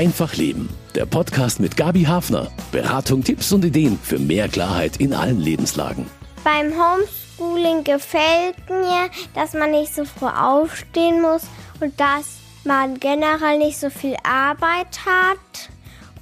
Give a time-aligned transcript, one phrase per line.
[0.00, 0.70] Einfach Leben.
[0.94, 2.50] Der Podcast mit Gabi Hafner.
[2.72, 6.06] Beratung, Tipps und Ideen für mehr Klarheit in allen Lebenslagen.
[6.42, 11.42] Beim Homeschooling gefällt mir, dass man nicht so früh aufstehen muss
[11.82, 15.68] und dass man generell nicht so viel Arbeit hat.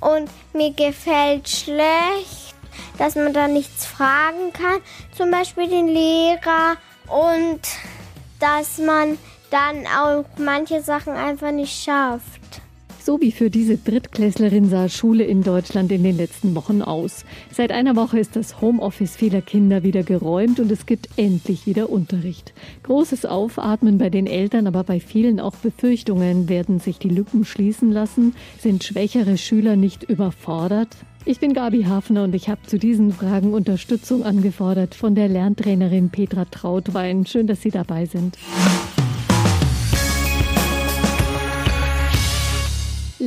[0.00, 2.56] Und mir gefällt schlecht,
[2.98, 4.80] dass man da nichts fragen kann,
[5.16, 6.78] zum Beispiel den Lehrer.
[7.06, 7.60] Und
[8.40, 9.18] dass man
[9.52, 12.37] dann auch manche Sachen einfach nicht schafft.
[13.08, 17.24] So wie für diese Drittklässlerin sah Schule in Deutschland in den letzten Wochen aus.
[17.50, 21.88] Seit einer Woche ist das Homeoffice vieler Kinder wieder geräumt und es gibt endlich wieder
[21.88, 22.52] Unterricht.
[22.82, 27.92] Großes Aufatmen bei den Eltern, aber bei vielen auch Befürchtungen, werden sich die Lücken schließen
[27.92, 28.34] lassen?
[28.58, 30.94] Sind schwächere Schüler nicht überfordert?
[31.24, 36.10] Ich bin Gabi Hafner und ich habe zu diesen Fragen Unterstützung angefordert von der Lerntrainerin
[36.10, 37.24] Petra Trautwein.
[37.24, 38.36] Schön, dass Sie dabei sind.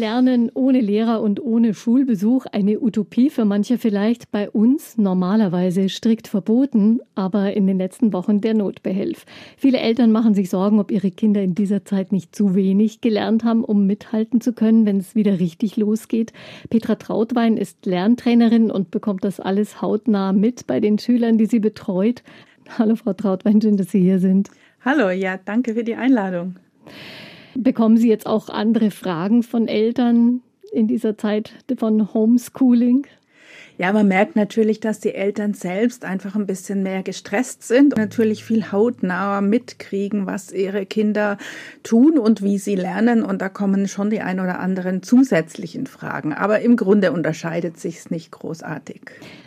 [0.01, 6.27] Lernen ohne Lehrer und ohne Schulbesuch eine Utopie für manche vielleicht bei uns normalerweise strikt
[6.27, 9.27] verboten, aber in den letzten Wochen der Notbehelf.
[9.57, 13.43] Viele Eltern machen sich Sorgen, ob ihre Kinder in dieser Zeit nicht zu wenig gelernt
[13.43, 16.33] haben, um mithalten zu können, wenn es wieder richtig losgeht.
[16.71, 21.59] Petra Trautwein ist Lerntrainerin und bekommt das alles hautnah mit bei den Schülern, die sie
[21.59, 22.23] betreut.
[22.79, 24.49] Hallo Frau Trautwein, schön, dass Sie hier sind.
[24.83, 26.55] Hallo, ja, danke für die Einladung.
[27.55, 33.07] Bekommen Sie jetzt auch andere Fragen von Eltern in dieser Zeit von Homeschooling?
[33.81, 37.97] Ja, man merkt natürlich, dass die Eltern selbst einfach ein bisschen mehr gestresst sind und
[37.97, 41.39] natürlich viel hautnah mitkriegen, was ihre Kinder
[41.81, 43.23] tun und wie sie lernen.
[43.23, 46.31] Und da kommen schon die ein oder anderen zusätzlichen Fragen.
[46.31, 49.01] Aber im Grunde unterscheidet sich es nicht großartig.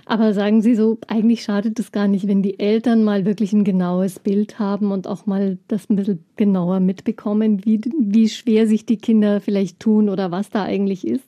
[0.04, 3.62] Aber sagen Sie so, eigentlich schadet es gar nicht, wenn die Eltern mal wirklich ein
[3.62, 8.84] genaues Bild haben und auch mal das ein bisschen genauer mitbekommen, wie, wie schwer sich
[8.84, 11.22] die Kinder vielleicht tun oder was da eigentlich ist.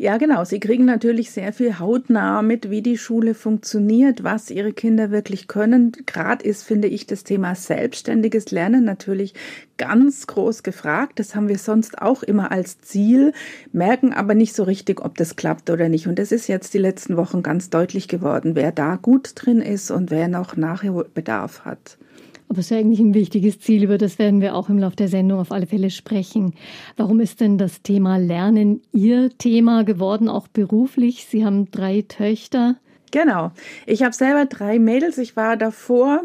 [0.00, 0.44] Ja, genau.
[0.44, 5.46] Sie kriegen natürlich sehr viel hautnah mit, wie die Schule funktioniert, was ihre Kinder wirklich
[5.46, 5.92] können.
[6.06, 9.34] Gerade ist, finde ich, das Thema selbstständiges Lernen natürlich
[9.76, 11.18] ganz groß gefragt.
[11.18, 13.34] Das haben wir sonst auch immer als Ziel,
[13.72, 16.06] merken aber nicht so richtig, ob das klappt oder nicht.
[16.06, 19.90] Und das ist jetzt die letzten Wochen ganz deutlich geworden, wer da gut drin ist
[19.90, 21.98] und wer noch Nachholbedarf hat.
[22.50, 24.96] Aber es ist ja eigentlich ein wichtiges Ziel, über das werden wir auch im Laufe
[24.96, 26.54] der Sendung auf alle Fälle sprechen.
[26.96, 31.26] Warum ist denn das Thema Lernen Ihr Thema geworden, auch beruflich?
[31.26, 32.74] Sie haben drei Töchter.
[33.12, 33.52] Genau.
[33.86, 35.16] Ich habe selber drei Mädels.
[35.18, 36.24] Ich war davor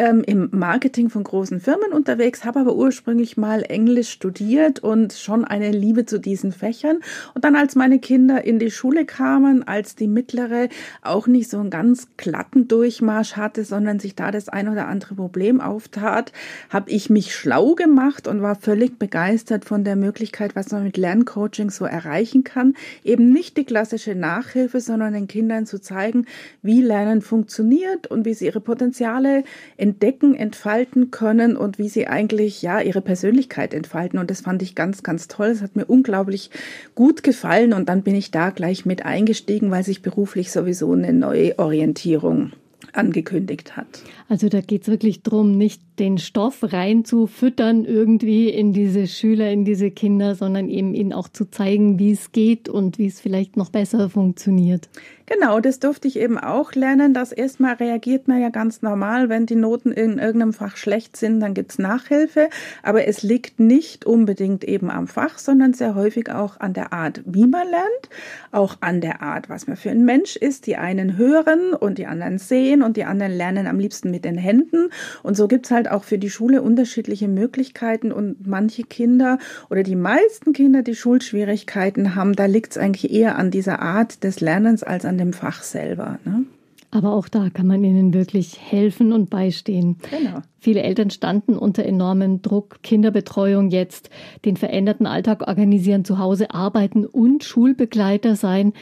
[0.00, 5.44] ähm, im Marketing von großen Firmen unterwegs, habe aber ursprünglich mal Englisch studiert und schon
[5.44, 7.00] eine Liebe zu diesen Fächern.
[7.34, 10.70] Und dann, als meine Kinder in die Schule kamen, als die mittlere
[11.02, 15.16] auch nicht so einen ganz glatten Durchmarsch hatte, sondern sich da das ein oder andere
[15.16, 16.32] Problem auftat,
[16.70, 20.96] habe ich mich schlau gemacht und war völlig begeistert von der Möglichkeit, was man mit
[20.96, 22.74] Lerncoaching so erreichen kann.
[23.04, 26.24] Eben nicht die klassische Nachhilfe, sondern den Kindern zu zeigen,
[26.62, 29.44] wie Lernen funktioniert und wie sie ihre Potenziale
[29.76, 34.20] entwickeln entdecken, entfalten können und wie sie eigentlich ja ihre Persönlichkeit entfalten.
[34.20, 35.48] Und das fand ich ganz, ganz toll.
[35.48, 36.50] Es hat mir unglaublich
[36.94, 41.12] gut gefallen und dann bin ich da gleich mit eingestiegen, weil sich beruflich sowieso eine
[41.12, 42.52] neue Orientierung
[42.92, 44.02] angekündigt hat.
[44.28, 49.64] Also da geht es wirklich darum, nicht den Stoff reinzufüttern irgendwie in diese Schüler, in
[49.64, 53.56] diese Kinder, sondern eben ihnen auch zu zeigen, wie es geht und wie es vielleicht
[53.56, 54.88] noch besser funktioniert.
[55.32, 59.46] Genau, das durfte ich eben auch lernen, dass erstmal reagiert man ja ganz normal, wenn
[59.46, 62.50] die Noten in irgendeinem Fach schlecht sind, dann gibt's Nachhilfe,
[62.82, 67.22] aber es liegt nicht unbedingt eben am Fach, sondern sehr häufig auch an der Art,
[67.26, 68.10] wie man lernt,
[68.50, 70.66] auch an der Art, was man für ein Mensch ist.
[70.66, 74.36] Die einen hören und die anderen sehen und die anderen lernen am liebsten mit den
[74.36, 74.90] Händen.
[75.22, 78.10] Und so gibt's halt auch für die Schule unterschiedliche Möglichkeiten.
[78.10, 79.38] Und manche Kinder
[79.70, 84.40] oder die meisten Kinder, die Schulschwierigkeiten haben, da liegt's eigentlich eher an dieser Art des
[84.40, 86.18] Lernens als an dem Fach selber.
[86.24, 86.44] Ne?
[86.90, 89.96] Aber auch da kann man ihnen wirklich helfen und beistehen.
[90.10, 90.40] Genau.
[90.58, 94.10] Viele Eltern standen unter enormem Druck, Kinderbetreuung jetzt,
[94.44, 98.72] den veränderten Alltag organisieren, zu Hause arbeiten und Schulbegleiter sein.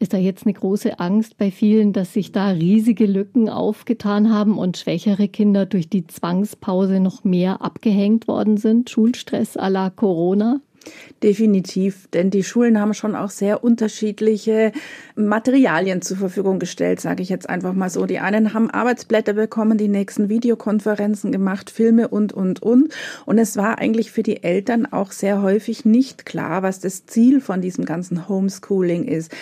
[0.00, 4.58] Ist da jetzt eine große Angst bei vielen, dass sich da riesige Lücken aufgetan haben
[4.58, 8.90] und schwächere Kinder durch die Zwangspause noch mehr abgehängt worden sind?
[8.90, 10.60] Schulstress à la Corona?
[11.22, 14.72] Definitiv, denn die Schulen haben schon auch sehr unterschiedliche
[15.16, 18.04] Materialien zur Verfügung gestellt, sage ich jetzt einfach mal so.
[18.04, 22.92] Die einen haben Arbeitsblätter bekommen, die nächsten Videokonferenzen gemacht, Filme und, und, und.
[23.24, 27.40] Und es war eigentlich für die Eltern auch sehr häufig nicht klar, was das Ziel
[27.40, 29.32] von diesem ganzen Homeschooling ist.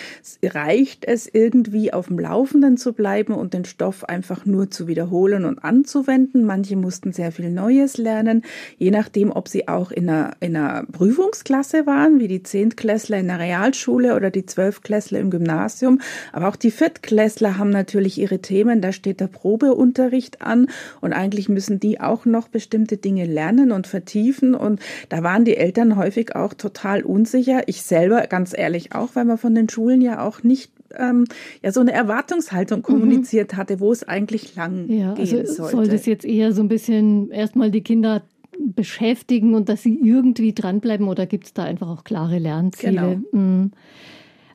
[0.41, 5.43] Reicht es irgendwie auf dem Laufenden zu bleiben und den Stoff einfach nur zu wiederholen
[5.43, 6.45] und anzuwenden?
[6.45, 8.43] Manche mussten sehr viel Neues lernen,
[8.77, 13.17] je nachdem, ob sie auch in einer, in einer Prüfung Prüfungsklasse waren, wie die Zehntklässler
[13.17, 15.99] in der Realschule oder die Zwölfklässler im Gymnasium.
[16.31, 18.81] Aber auch die Viertklässler haben natürlich ihre Themen.
[18.81, 20.67] Da steht der Probeunterricht an
[21.01, 24.53] und eigentlich müssen die auch noch bestimmte Dinge lernen und vertiefen.
[24.53, 27.63] Und da waren die Eltern häufig auch total unsicher.
[27.67, 31.25] Ich selber, ganz ehrlich, auch, weil man von den Schulen ja auch nicht ähm,
[31.63, 32.83] ja so eine Erwartungshaltung mhm.
[32.83, 33.57] kommuniziert mhm.
[33.57, 35.75] hatte, wo es eigentlich lang ja, gehen also sollte.
[35.77, 38.21] Soll das jetzt eher so ein bisschen erstmal die Kinder
[38.59, 43.21] beschäftigen und dass sie irgendwie dranbleiben oder gibt es da einfach auch klare Lernziele?
[43.31, 43.69] Genau.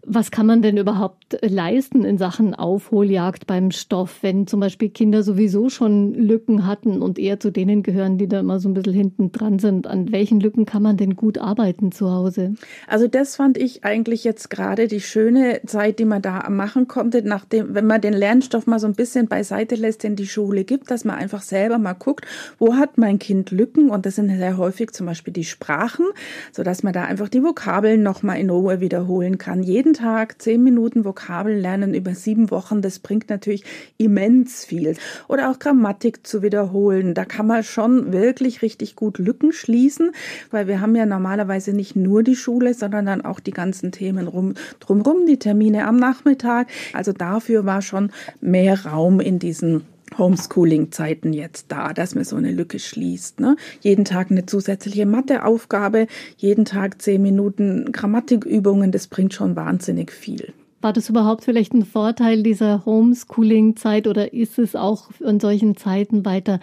[0.05, 5.23] Was kann man denn überhaupt leisten in Sachen Aufholjagd beim Stoff, wenn zum Beispiel Kinder
[5.23, 8.95] sowieso schon Lücken hatten und eher zu denen gehören, die da immer so ein bisschen
[8.95, 9.87] hinten dran sind?
[9.87, 12.55] An welchen Lücken kann man denn gut arbeiten zu Hause?
[12.87, 17.23] Also das fand ich eigentlich jetzt gerade die schöne Zeit, die man da machen konnte,
[17.23, 20.91] nachdem, wenn man den Lernstoff mal so ein bisschen beiseite lässt, den die Schule gibt,
[20.91, 22.27] dass man einfach selber mal guckt,
[22.59, 23.91] wo hat mein Kind Lücken?
[23.91, 26.07] Und das sind sehr häufig zum Beispiel die Sprachen,
[26.53, 29.63] so dass man da einfach die Vokabeln nochmal in Ruhe wiederholen kann.
[29.63, 33.65] Jeden Tag zehn Minuten Vokabeln lernen über sieben Wochen, das bringt natürlich
[33.97, 34.97] immens viel.
[35.29, 37.15] Oder auch Grammatik zu wiederholen.
[37.15, 40.13] Da kann man schon wirklich richtig gut Lücken schließen,
[40.51, 44.29] weil wir haben ja normalerweise nicht nur die Schule, sondern dann auch die ganzen Themen
[44.29, 46.69] rum, drumrum, die Termine am Nachmittag.
[46.93, 48.11] Also dafür war schon
[48.41, 49.83] mehr Raum in diesen
[50.17, 53.41] Homeschooling-Zeiten jetzt da, dass man so eine Lücke schließt.
[53.41, 53.57] Ne?
[53.81, 56.07] Jeden Tag eine zusätzliche Matheaufgabe,
[56.37, 60.53] jeden Tag zehn Minuten Grammatikübungen, das bringt schon wahnsinnig viel.
[60.81, 66.25] War das überhaupt vielleicht ein Vorteil dieser Homeschooling-Zeit oder ist es auch in solchen Zeiten
[66.25, 66.61] weiter,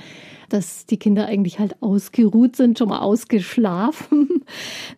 [0.49, 4.29] dass die Kinder eigentlich halt ausgeruht sind, schon mal ausgeschlafen?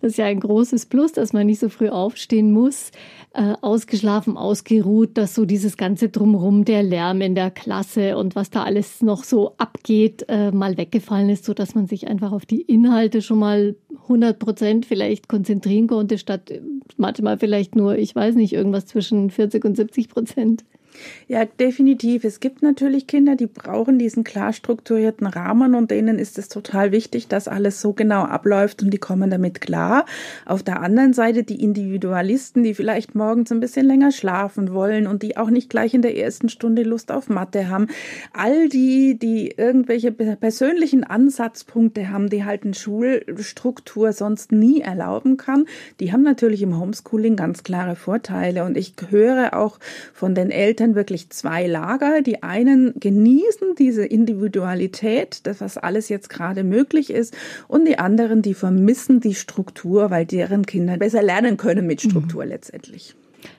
[0.02, 2.92] Das ist ja ein großes Plus, dass man nicht so früh aufstehen muss.
[3.38, 8.50] Äh, ausgeschlafen, ausgeruht, dass so dieses ganze Drumrum, der Lärm in der Klasse und was
[8.50, 12.48] da alles noch so abgeht, äh, mal weggefallen ist, so dass man sich einfach auf
[12.48, 16.52] die Inhalte schon mal 100 Prozent vielleicht konzentrieren konnte, statt
[16.98, 20.66] manchmal vielleicht nur, ich weiß nicht, irgendwas zwischen 40 und 70 Prozent.
[21.28, 22.24] Ja, definitiv.
[22.24, 26.92] Es gibt natürlich Kinder, die brauchen diesen klar strukturierten Rahmen und denen ist es total
[26.92, 30.06] wichtig, dass alles so genau abläuft und die kommen damit klar.
[30.46, 35.24] Auf der anderen Seite die Individualisten, die vielleicht morgens ein bisschen länger schlafen wollen und
[35.24, 37.88] die auch nicht gleich in der ersten Stunde Lust auf Mathe haben.
[38.34, 45.66] All die, die irgendwelche persönlichen Ansatzpunkte haben, die halt eine Schulstruktur sonst nie erlauben kann,
[46.00, 48.64] die haben natürlich im Homeschooling ganz klare Vorteile.
[48.64, 49.80] Und ich höre auch
[50.14, 52.22] von den Eltern, sind wirklich zwei Lager.
[52.22, 57.36] Die einen genießen diese Individualität, das was alles jetzt gerade möglich ist,
[57.68, 62.46] und die anderen, die vermissen die Struktur, weil deren Kinder besser lernen können mit Struktur
[62.46, 62.52] mhm.
[62.52, 63.16] letztendlich.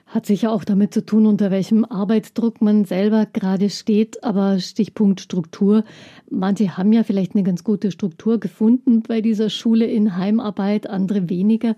[0.07, 4.23] Hat sicher auch damit zu tun, unter welchem Arbeitsdruck man selber gerade steht.
[4.23, 5.83] Aber Stichpunkt Struktur.
[6.31, 11.29] Manche haben ja vielleicht eine ganz gute Struktur gefunden bei dieser Schule in Heimarbeit, andere
[11.29, 11.75] weniger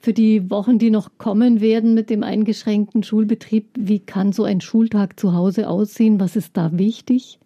[0.00, 3.66] für die Wochen, die noch kommen werden mit dem eingeschränkten Schulbetrieb.
[3.76, 6.20] Wie kann so ein Schultag zu Hause aussehen?
[6.20, 7.38] Was ist da wichtig?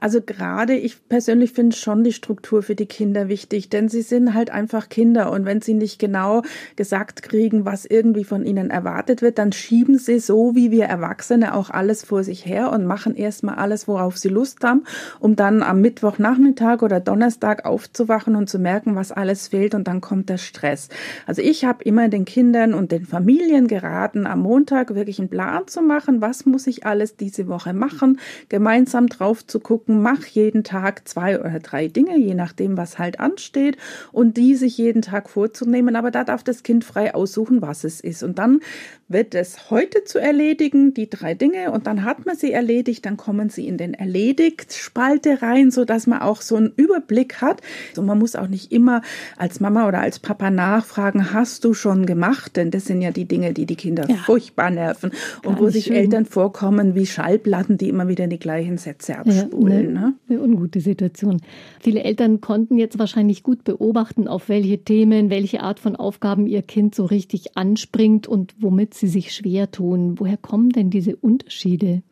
[0.00, 4.34] Also gerade ich persönlich finde schon die Struktur für die Kinder wichtig, denn sie sind
[4.34, 6.42] halt einfach Kinder und wenn sie nicht genau
[6.76, 11.54] gesagt kriegen, was irgendwie von ihnen erwartet wird, dann schieben sie so wie wir Erwachsene
[11.54, 14.84] auch alles vor sich her und machen erstmal alles, worauf sie Lust haben,
[15.20, 20.00] um dann am Mittwochnachmittag oder Donnerstag aufzuwachen und zu merken, was alles fehlt und dann
[20.00, 20.88] kommt der Stress.
[21.26, 25.66] Also ich habe immer den Kindern und den Familien geraten, am Montag wirklich einen Plan
[25.66, 30.64] zu machen, was muss ich alles diese Woche machen, gemeinsam drauf zu gucken, mach jeden
[30.64, 33.76] Tag zwei oder drei Dinge, je nachdem, was halt ansteht,
[34.12, 35.96] und die sich jeden Tag vorzunehmen.
[35.96, 38.22] Aber da darf das Kind frei aussuchen, was es ist.
[38.22, 38.60] Und dann
[39.08, 43.16] wird es heute zu erledigen, die drei Dinge, und dann hat man sie erledigt, dann
[43.16, 47.62] kommen sie in den Erledigt-Spalte rein, so dass man auch so einen Überblick hat.
[47.96, 49.02] Und man muss auch nicht immer
[49.36, 52.56] als Mama oder als Papa nachfragen, hast du schon gemacht?
[52.56, 54.16] Denn das sind ja die Dinge, die die Kinder ja.
[54.16, 55.12] furchtbar nerven
[55.44, 55.96] und wo sich schön.
[55.96, 59.94] Eltern vorkommen wie Schallplatten, die immer wieder die gleichen Sätze abspulen.
[59.94, 60.14] Ja, ne?
[60.28, 61.40] Eine ungute Situation.
[61.80, 66.62] Viele Eltern konnten jetzt wahrscheinlich gut beobachten, auf welche Themen, welche Art von Aufgaben ihr
[66.62, 70.18] Kind so richtig anspringt und womit sie sich schwer tun.
[70.18, 72.02] Woher kommen denn diese Unterschiede?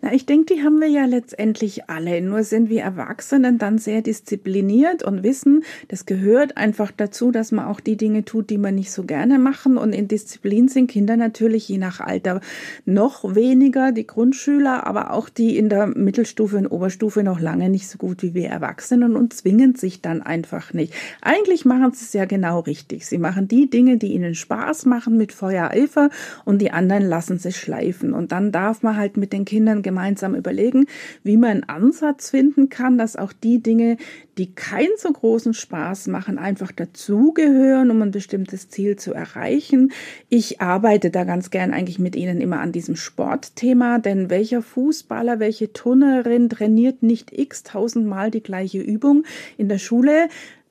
[0.00, 2.20] Na, ich denke, die haben wir ja letztendlich alle.
[2.20, 7.64] Nur sind wir Erwachsenen dann sehr diszipliniert und wissen, das gehört einfach dazu, dass man
[7.64, 9.76] auch die Dinge tut, die man nicht so gerne machen.
[9.76, 12.40] Und in Disziplin sind Kinder natürlich je nach Alter
[12.84, 17.88] noch weniger, die Grundschüler, aber auch die in der Mittelstufe und Oberstufe noch lange nicht
[17.88, 20.94] so gut wie wir Erwachsenen und zwingen sich dann einfach nicht.
[21.22, 23.04] Eigentlich machen sie es ja genau richtig.
[23.04, 26.10] Sie machen die Dinge, die ihnen Spaß machen mit Feuereifer
[26.44, 28.14] und die anderen lassen sich schleifen.
[28.14, 30.86] Und dann darf man halt mit den Kindern gemeinsam überlegen,
[31.24, 33.96] wie man einen Ansatz finden kann, dass auch die Dinge,
[34.36, 39.90] die keinen so großen Spaß machen, einfach dazugehören, um ein bestimmtes Ziel zu erreichen.
[40.28, 45.40] Ich arbeite da ganz gern eigentlich mit Ihnen immer an diesem Sportthema, denn welcher Fußballer,
[45.40, 49.24] welche Turnerin trainiert nicht x tausendmal die gleiche Übung
[49.56, 50.28] in der Schule?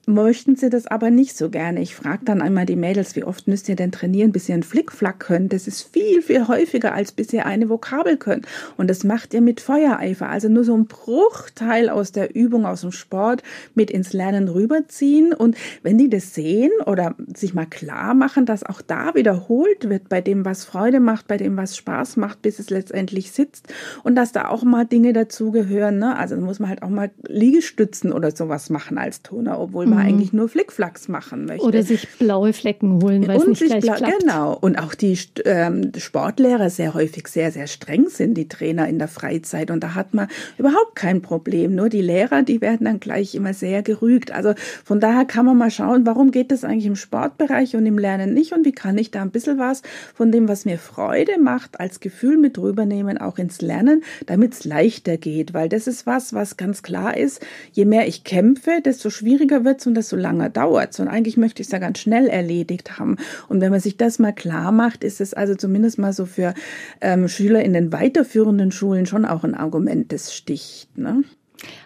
[0.08, 1.82] Möchten sie das aber nicht so gerne.
[1.82, 4.64] Ich frage dann einmal die Mädels, wie oft müsst ihr denn trainieren, bis ihr einen
[4.64, 5.52] Flickflack könnt?
[5.52, 8.48] Das ist viel, viel häufiger, als bis ihr eine Vokabel könnt.
[8.78, 10.30] Und das macht ihr mit Feuereifer.
[10.30, 13.44] Also nur so ein Bruchteil aus der Übung, aus dem Sport
[13.76, 15.34] mit ins Lernen rüberziehen.
[15.34, 20.08] Und wenn die das sehen oder sich mal klar machen, dass auch da wiederholt wird
[20.08, 23.68] bei dem, was Freude macht, bei dem, was Spaß macht, bis es letztendlich sitzt
[24.04, 26.00] und dass da auch mal Dinge dazugehören.
[26.00, 26.16] Ne?
[26.16, 30.06] Also muss man halt auch mal Liegestützen oder sowas machen als Toner, obwohl man man
[30.06, 30.14] mhm.
[30.14, 31.66] eigentlich nur Flickflacks machen möchte.
[31.66, 34.20] Oder sich blaue Flecken holen, weil es nicht gleich klappt.
[34.20, 34.58] Genau.
[34.60, 39.08] Und auch die ähm, Sportlehrer sehr häufig sehr, sehr streng sind, die Trainer in der
[39.08, 39.72] Freizeit.
[39.72, 40.28] Und da hat man
[40.58, 41.76] überhaupt kein Problem.
[41.76, 44.32] Nur die Lehrer, die werden dann gleich immer sehr gerügt.
[44.32, 47.98] Also von daher kann man mal schauen, warum geht das eigentlich im Sportbereich und im
[47.98, 49.82] Lernen nicht und wie kann ich da ein bisschen was
[50.14, 54.66] von dem, was mir Freude macht, als Gefühl mit rübernehmen, auch ins Lernen, damit es
[54.66, 55.54] leichter geht.
[55.54, 57.46] Weil das ist was, was ganz klar ist.
[57.72, 61.38] Je mehr ich kämpfe, desto schwieriger wird es und das so lange dauert, sondern eigentlich
[61.38, 63.18] möchte ich es ja ganz schnell erledigt haben.
[63.50, 66.54] Und wenn man sich das mal klar macht, ist es also zumindest mal so für
[67.02, 70.98] ähm, Schüler in den weiterführenden Schulen schon auch ein Argument, das sticht.
[70.98, 71.24] Ne?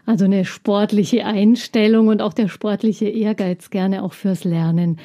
[0.05, 4.97] Also eine sportliche Einstellung und auch der sportliche Ehrgeiz gerne auch fürs Lernen.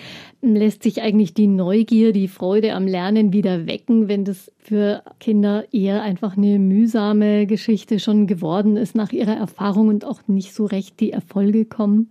[0.42, 5.64] Lässt sich eigentlich die Neugier, die Freude am Lernen wieder wecken, wenn das für Kinder
[5.72, 10.66] eher einfach eine mühsame Geschichte schon geworden ist nach ihrer Erfahrung und auch nicht so
[10.66, 12.10] recht die Erfolge kommen?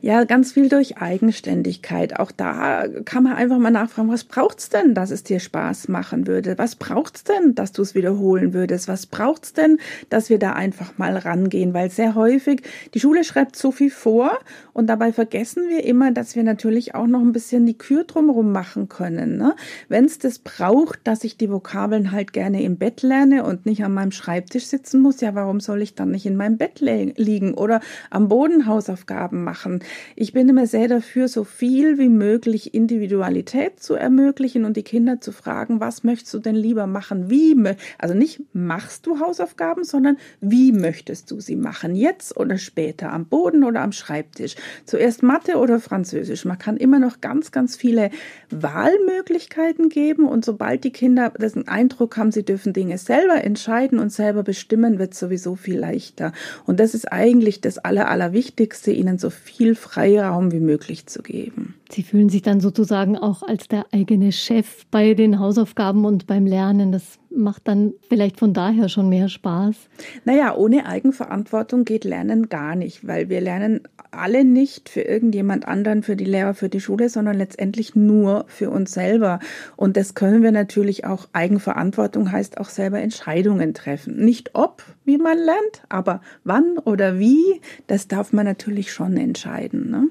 [0.00, 2.18] Ja, ganz viel durch Eigenständigkeit.
[2.18, 6.26] Auch da kann man einfach mal nachfragen, was braucht's denn, dass es dir Spaß machen
[6.26, 6.58] würde?
[6.58, 8.88] Was braucht's denn, dass du es wiederholen würdest?
[8.88, 9.78] Was braucht's denn,
[10.08, 11.72] dass wir da einfach mal rangehen?
[11.72, 12.62] Weil sehr häufig,
[12.94, 14.38] die Schule schreibt so viel vor
[14.72, 18.50] und dabei vergessen wir immer, dass wir natürlich auch noch ein bisschen die Kür drumherum
[18.50, 19.36] machen können.
[19.36, 19.54] Ne?
[19.88, 23.84] Wenn es das braucht, dass ich die Vokabeln halt gerne im Bett lerne und nicht
[23.84, 27.54] an meinem Schreibtisch sitzen muss, ja, warum soll ich dann nicht in meinem Bett liegen
[27.54, 29.51] oder am Boden Hausaufgaben machen?
[29.52, 29.80] Machen.
[30.16, 35.20] Ich bin immer sehr dafür, so viel wie möglich Individualität zu ermöglichen und die Kinder
[35.20, 37.28] zu fragen, was möchtest du denn lieber machen?
[37.28, 37.54] Wie,
[37.98, 41.94] also nicht machst du Hausaufgaben, sondern wie möchtest du sie machen?
[41.94, 43.12] Jetzt oder später?
[43.12, 44.54] Am Boden oder am Schreibtisch?
[44.86, 46.46] Zuerst Mathe oder Französisch?
[46.46, 48.10] Man kann immer noch ganz, ganz viele
[48.48, 54.10] Wahlmöglichkeiten geben und sobald die Kinder den Eindruck haben, sie dürfen Dinge selber entscheiden und
[54.10, 56.32] selber bestimmen, wird es sowieso viel leichter.
[56.64, 61.74] Und das ist eigentlich das Aller, Allerwichtigste, ihnen so viel Freiraum wie möglich zu geben.
[61.94, 66.46] Sie fühlen sich dann sozusagen auch als der eigene Chef bei den Hausaufgaben und beim
[66.46, 66.90] Lernen.
[66.90, 69.76] Das macht dann vielleicht von daher schon mehr Spaß.
[70.24, 76.02] Naja, ohne Eigenverantwortung geht Lernen gar nicht, weil wir lernen alle nicht für irgendjemand anderen,
[76.02, 79.38] für die Lehrer, für die Schule, sondern letztendlich nur für uns selber.
[79.76, 84.16] Und das können wir natürlich auch, Eigenverantwortung heißt auch selber Entscheidungen treffen.
[84.16, 89.90] Nicht ob, wie man lernt, aber wann oder wie, das darf man natürlich schon entscheiden.
[89.90, 90.08] Ne?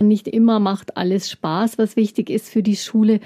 [0.00, 3.20] Nicht immer macht alles Spaß, was wichtig ist für die Schule.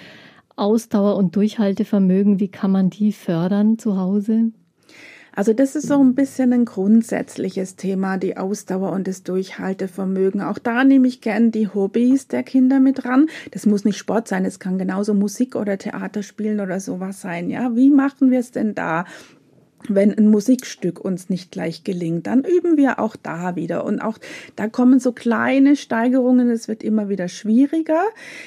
[0.56, 4.52] Ausdauer und Durchhaltevermögen, wie kann man die fördern zu Hause?
[5.34, 10.42] Also das ist so ein bisschen ein grundsätzliches Thema, die Ausdauer und das Durchhaltevermögen.
[10.42, 13.28] Auch da nehme ich gern die Hobbys der Kinder mit ran.
[13.50, 17.48] Das muss nicht Sport sein, es kann genauso Musik oder Theater spielen oder sowas sein.
[17.48, 19.06] Ja, wie machen wir es denn da?
[19.88, 23.84] Wenn ein Musikstück uns nicht gleich gelingt, dann üben wir auch da wieder.
[23.84, 24.18] Und auch
[24.56, 28.02] da kommen so kleine Steigerungen, es wird immer wieder schwieriger.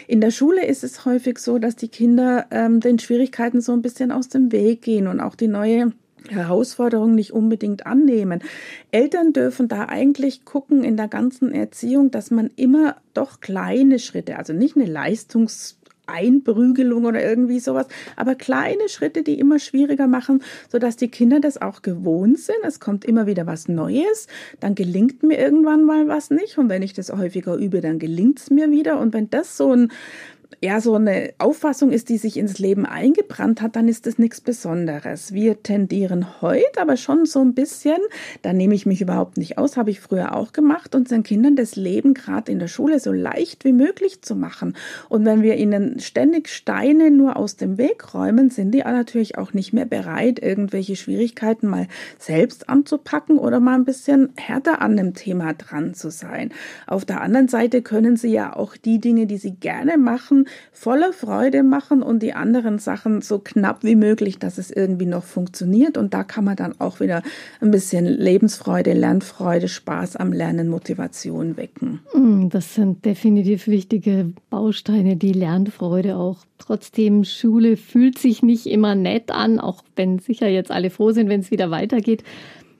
[0.08, 3.82] In der Schule ist es häufig so, dass die Kinder ähm, den Schwierigkeiten so ein
[3.82, 5.92] bisschen aus dem Weg gehen und auch die neue
[6.30, 8.42] Herausforderung nicht unbedingt annehmen.
[8.92, 14.38] Eltern dürfen da eigentlich gucken in der ganzen Erziehung, dass man immer doch kleine Schritte,
[14.38, 20.41] also nicht eine Leistungs Einprügelung oder irgendwie sowas, aber kleine Schritte, die immer schwieriger machen,
[20.69, 22.57] sodass die Kinder das auch gewohnt sind.
[22.63, 24.27] Es kommt immer wieder was Neues,
[24.59, 26.57] dann gelingt mir irgendwann mal was nicht.
[26.57, 29.00] Und wenn ich das häufiger übe, dann gelingt es mir wieder.
[29.00, 29.91] Und wenn das so ein
[30.62, 34.41] ja so eine Auffassung ist, die sich ins Leben eingebrannt hat, dann ist das nichts
[34.41, 35.33] Besonderes.
[35.33, 37.97] Wir tendieren heute aber schon so ein bisschen,
[38.41, 41.75] da nehme ich mich überhaupt nicht aus, habe ich früher auch gemacht, unseren Kindern das
[41.75, 44.75] Leben gerade in der Schule so leicht wie möglich zu machen.
[45.09, 49.53] Und wenn wir ihnen ständig Steine nur aus dem Weg räumen, sind die natürlich auch
[49.53, 55.13] nicht mehr bereit, irgendwelche Schwierigkeiten mal selbst anzupacken oder mal ein bisschen härter an dem
[55.13, 56.51] Thema dran zu sein.
[56.88, 61.14] Auf der anderen Seite können sie ja auch die Dinge, die sie gerne machen, Voller
[61.14, 65.98] Freude machen und die anderen Sachen so knapp wie möglich, dass es irgendwie noch funktioniert.
[65.98, 67.22] Und da kann man dann auch wieder
[67.62, 72.00] ein bisschen Lebensfreude, Lernfreude, Spaß am Lernen, Motivation wecken.
[72.14, 76.38] Mm, das sind definitiv wichtige Bausteine, die Lernfreude auch.
[76.58, 81.30] Trotzdem, Schule fühlt sich nicht immer nett an, auch wenn sicher jetzt alle froh sind,
[81.30, 82.24] wenn es wieder weitergeht.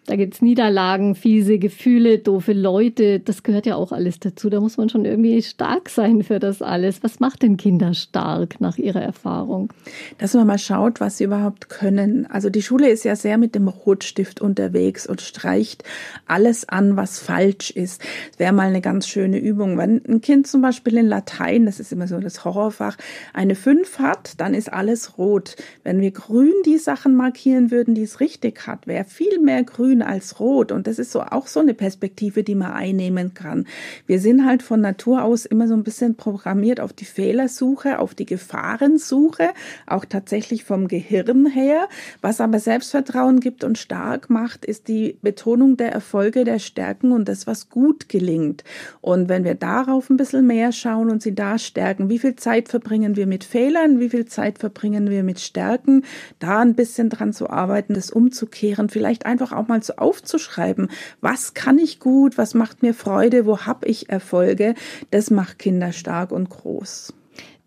[0.08, 3.20] Da gibt es Niederlagen, fiese Gefühle, doofe Leute.
[3.20, 4.52] Das gehört ja auch alles dazu.
[4.52, 7.02] Da muss man schon irgendwie stark sein für das alles.
[7.02, 9.74] Was macht denn Kinder stark nach ihrer Erfahrung?
[10.20, 12.28] Dass man mal schaut, was sie überhaupt können.
[12.28, 15.84] Also die Schule ist ja sehr mit dem Rotstift unterwegs und streicht
[16.28, 18.02] alles an, was falsch ist.
[18.30, 19.76] Das wäre mal eine ganz schöne Übung.
[19.80, 22.98] Wenn ein Kind zum Beispiel in Latein, das ist immer so das Horrorfach,
[23.34, 25.56] eine 5 hat, dann ist alles rot.
[25.84, 29.95] Wenn wir grün die Sachen markieren würden, die es richtig hat, wäre viel mehr grün
[29.96, 30.72] grün als rot.
[30.72, 33.66] Und das ist so auch so eine Perspektive, die man einnehmen kann.
[34.06, 38.14] Wir sind halt von Natur aus immer so ein bisschen programmiert auf die Fehlersuche, auf
[38.16, 39.50] die Gefahrensuche,
[39.88, 41.88] auch tatsächlich vom Gehirn her.
[42.22, 47.28] Was aber Selbstvertrauen gibt und stark macht, ist die Betonung der Erfolge, der Stärken und
[47.28, 48.64] das, was gut gelingt.
[49.02, 52.70] Und wenn wir darauf ein bisschen mehr schauen und sie da stärken, wie viel Zeit
[52.70, 56.04] verbringen wir mit Fehlern, wie viel Zeit verbringen wir mit Stärken,
[56.40, 60.89] da ein bisschen dran zu arbeiten, das umzukehren, vielleicht einfach auch mal so aufzuschreiben,
[61.22, 64.75] was kann ich gut, was macht mir Freude, wo habe ich Erfolge,
[65.12, 67.13] das macht Kinder stark und groß.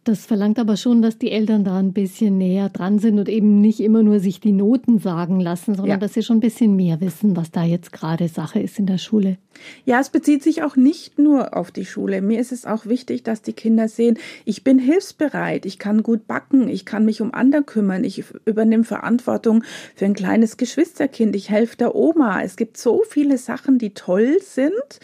[0.09, 3.61] Das verlangt aber schon, dass die Eltern da ein bisschen näher dran sind und eben
[3.61, 5.97] nicht immer nur sich die Noten sagen lassen, sondern ja.
[5.99, 8.97] dass sie schon ein bisschen mehr wissen, was da jetzt gerade Sache ist in der
[8.97, 9.37] Schule.
[9.85, 12.23] Ja, es bezieht sich auch nicht nur auf die Schule.
[12.23, 16.27] Mir ist es auch wichtig, dass die Kinder sehen, ich bin hilfsbereit, ich kann gut
[16.27, 19.63] backen, ich kann mich um andere kümmern, ich übernehme Verantwortung
[19.95, 22.41] für ein kleines Geschwisterkind, ich helfe der Oma.
[22.41, 25.01] Es gibt so viele Sachen, die toll sind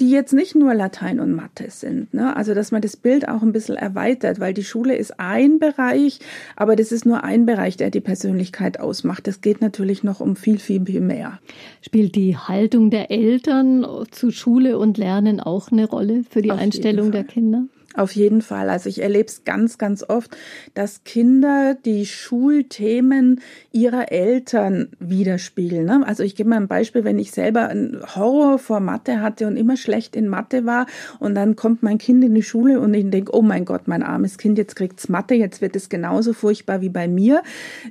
[0.00, 2.12] die jetzt nicht nur Latein und Mathe sind.
[2.14, 2.34] Ne?
[2.34, 6.18] Also, dass man das Bild auch ein bisschen erweitert, weil die Schule ist ein Bereich,
[6.56, 9.28] aber das ist nur ein Bereich, der die Persönlichkeit ausmacht.
[9.28, 11.38] Es geht natürlich noch um viel, viel, viel mehr.
[11.82, 16.58] Spielt die Haltung der Eltern zu Schule und Lernen auch eine Rolle für die Auf
[16.58, 17.64] Einstellung der Kinder?
[17.96, 18.70] Auf jeden Fall.
[18.70, 20.36] Also ich erlebe es ganz, ganz oft,
[20.74, 23.40] dass Kinder die Schulthemen
[23.72, 25.86] ihrer Eltern widerspiegeln.
[25.86, 26.06] Ne?
[26.06, 29.56] Also ich gebe mal ein Beispiel, wenn ich selber einen Horror vor Mathe hatte und
[29.56, 30.86] immer schlecht in Mathe war
[31.18, 34.04] und dann kommt mein Kind in die Schule und ich denke, oh mein Gott, mein
[34.04, 37.42] armes Kind, jetzt kriegt's Mathe, jetzt wird es genauso furchtbar wie bei mir.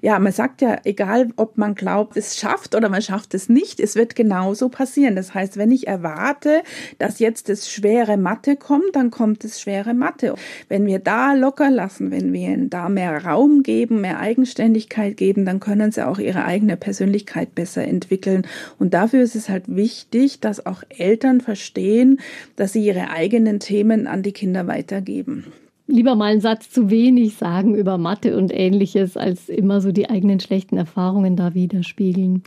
[0.02, 3.82] Ja, man sagt ja, egal ob man glaubt, es schafft oder man schafft es nicht,
[3.82, 5.18] es wird genauso passieren.
[5.18, 6.64] Das heißt, wenn ich erwarte,
[7.00, 10.36] dass jetzt das schwere Mathe kommt, dann kommt das schwere einfache Mathe.
[10.68, 15.46] Wenn wir da locker lassen, wenn wir ihnen da mehr Raum geben, mehr Eigenständigkeit geben,
[15.46, 18.44] dann können sie auch ihre eigene Persönlichkeit besser entwickeln.
[18.78, 22.20] Und dafür ist es halt wichtig, dass auch Eltern verstehen,
[22.56, 25.46] dass sie ihre eigenen Themen an die Kinder weitergeben
[25.92, 30.08] lieber mal einen Satz zu wenig sagen über Mathe und ähnliches, als immer so die
[30.08, 32.44] eigenen schlechten Erfahrungen da widerspiegeln.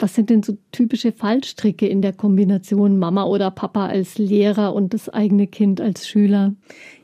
[0.00, 4.94] Was sind denn so typische Fallstricke in der Kombination Mama oder Papa als Lehrer und
[4.94, 6.54] das eigene Kind als Schüler?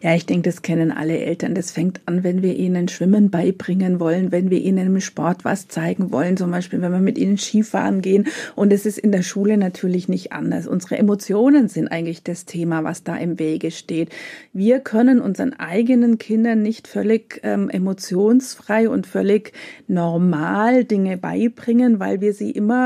[0.00, 1.54] Ja, ich denke, das kennen alle Eltern.
[1.54, 5.68] Das fängt an, wenn wir ihnen Schwimmen beibringen wollen, wenn wir ihnen im Sport was
[5.68, 8.28] zeigen wollen, zum Beispiel, wenn wir mit ihnen Skifahren gehen.
[8.54, 10.66] Und es ist in der Schule natürlich nicht anders.
[10.66, 14.10] Unsere Emotionen sind eigentlich das Thema, was da im Wege steht.
[14.54, 19.52] Wir können unseren eigenen Kindern nicht völlig ähm, emotionsfrei und völlig
[19.86, 22.85] normal Dinge beibringen, weil wir sie immer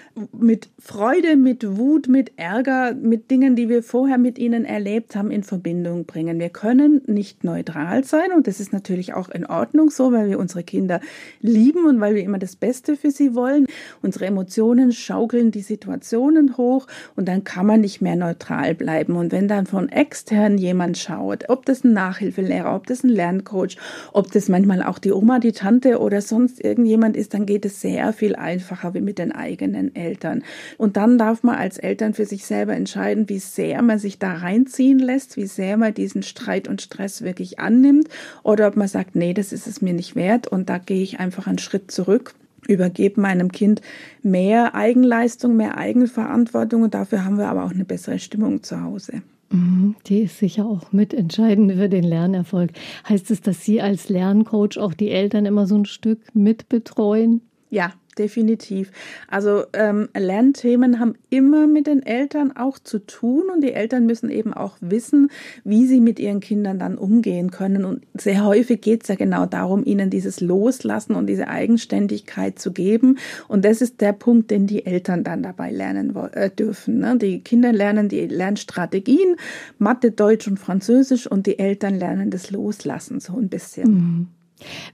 [0.31, 5.31] mit Freude, mit Wut, mit Ärger, mit Dingen, die wir vorher mit ihnen erlebt haben,
[5.31, 6.39] in Verbindung bringen.
[6.39, 10.39] Wir können nicht neutral sein und das ist natürlich auch in Ordnung so, weil wir
[10.39, 10.99] unsere Kinder
[11.39, 13.67] lieben und weil wir immer das Beste für sie wollen.
[14.01, 19.15] Unsere Emotionen schaukeln die Situationen hoch und dann kann man nicht mehr neutral bleiben.
[19.15, 23.77] Und wenn dann von extern jemand schaut, ob das ein Nachhilfelehrer, ob das ein Lerncoach,
[24.13, 27.81] ob das manchmal auch die Oma, die Tante oder sonst irgendjemand ist, dann geht es
[27.81, 30.43] sehr viel einfacher wie mit den eigenen Eltern.
[30.77, 34.33] Und dann darf man als Eltern für sich selber entscheiden, wie sehr man sich da
[34.33, 38.07] reinziehen lässt, wie sehr man diesen Streit und Stress wirklich annimmt
[38.43, 41.19] oder ob man sagt, nee, das ist es mir nicht wert und da gehe ich
[41.19, 42.33] einfach einen Schritt zurück
[42.67, 43.81] übergebe meinem Kind
[44.21, 49.23] mehr Eigenleistung, mehr Eigenverantwortung und dafür haben wir aber auch eine bessere Stimmung zu Hause.
[49.51, 52.71] Mhm, die ist sicher auch mitentscheidend für den Lernerfolg.
[53.07, 57.41] Heißt es, dass Sie als Lerncoach auch die Eltern immer so ein Stück mitbetreuen?
[57.69, 58.91] Ja, definitiv.
[59.27, 64.29] Also ähm, Lernthemen haben immer mit den Eltern auch zu tun und die Eltern müssen
[64.29, 65.29] eben auch wissen,
[65.63, 67.85] wie sie mit ihren Kindern dann umgehen können.
[67.85, 72.71] Und sehr häufig geht es ja genau darum, ihnen dieses Loslassen und diese Eigenständigkeit zu
[72.71, 73.17] geben.
[73.47, 76.99] Und das ist der Punkt, den die Eltern dann dabei lernen äh, dürfen.
[76.99, 77.17] Ne?
[77.17, 79.35] Die Kinder lernen die Lernstrategien,
[79.77, 83.91] Mathe, Deutsch und Französisch und die Eltern lernen das Loslassen so ein bisschen.
[83.93, 84.27] Mhm.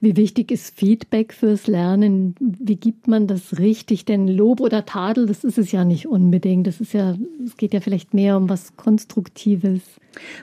[0.01, 2.35] Wie wichtig ist Feedback fürs Lernen?
[2.39, 4.05] Wie gibt man das richtig?
[4.05, 6.67] Denn Lob oder Tadel, das ist es ja nicht unbedingt.
[6.67, 9.81] Das ist ja, es geht ja vielleicht mehr um was Konstruktives.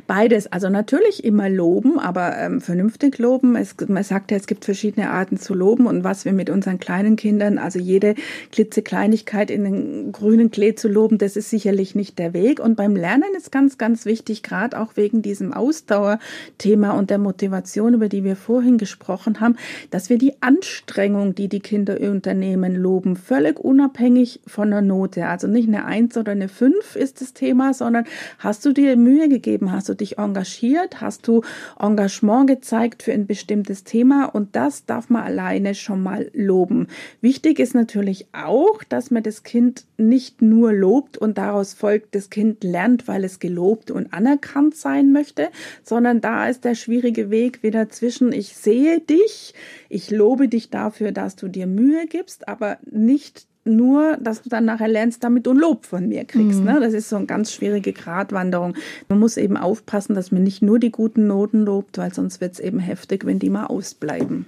[0.06, 3.56] Beides, also natürlich immer loben, aber ähm, vernünftig loben.
[3.56, 6.78] Es, man sagt ja, es gibt verschiedene Arten zu loben und was wir mit unseren
[6.78, 8.14] kleinen Kindern, also jede
[8.52, 12.60] klitzekleinigkeit in den grünen Klee zu loben, das ist sicherlich nicht der Weg.
[12.60, 17.94] Und beim Lernen ist ganz, ganz wichtig, gerade auch wegen diesem Ausdauerthema und der Motivation,
[17.94, 19.56] über die wir vorhin gesprochen haben,
[19.90, 25.26] dass wir die Anstrengung, die die Kinder unternehmen, loben, völlig unabhängig von der Note.
[25.26, 28.04] Also nicht eine Eins oder eine Fünf ist das Thema, sondern
[28.38, 29.72] hast du dir Mühe gegeben?
[29.72, 31.00] Hast du dich engagiert?
[31.00, 31.42] Hast du
[31.78, 34.26] Engagement gezeigt für ein bestimmtes Thema?
[34.26, 36.88] Und das darf man alleine schon mal loben.
[37.20, 42.30] Wichtig ist natürlich auch, dass man das Kind nicht nur lobt und daraus folgt, das
[42.30, 45.48] Kind lernt, weil es gelobt und anerkannt sein möchte,
[45.82, 49.54] sondern da ist der schwierige Weg wieder zwischen ich sehe dich,
[49.88, 54.64] ich lobe dich dafür, dass du dir Mühe gibst, aber nicht nur, dass du dann
[54.64, 56.60] nachher lernst, damit du Lob von mir kriegst.
[56.60, 56.66] Mhm.
[56.66, 56.80] Ne?
[56.80, 58.74] Das ist so eine ganz schwierige Gratwanderung.
[59.08, 62.54] Man muss eben aufpassen, dass man nicht nur die guten Noten lobt, weil sonst wird
[62.54, 64.46] es eben heftig, wenn die mal ausbleiben.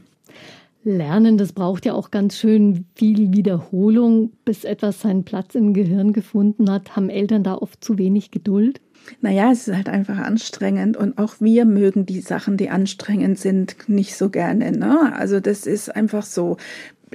[0.85, 6.13] Lernen, das braucht ja auch ganz schön viel Wiederholung, bis etwas seinen Platz im Gehirn
[6.13, 6.95] gefunden hat.
[6.95, 8.81] Haben Eltern da oft zu wenig Geduld?
[9.21, 13.77] Naja, es ist halt einfach anstrengend und auch wir mögen die Sachen, die anstrengend sind,
[13.89, 14.73] nicht so gerne.
[14.73, 15.13] Ne?
[15.15, 16.57] Also das ist einfach so.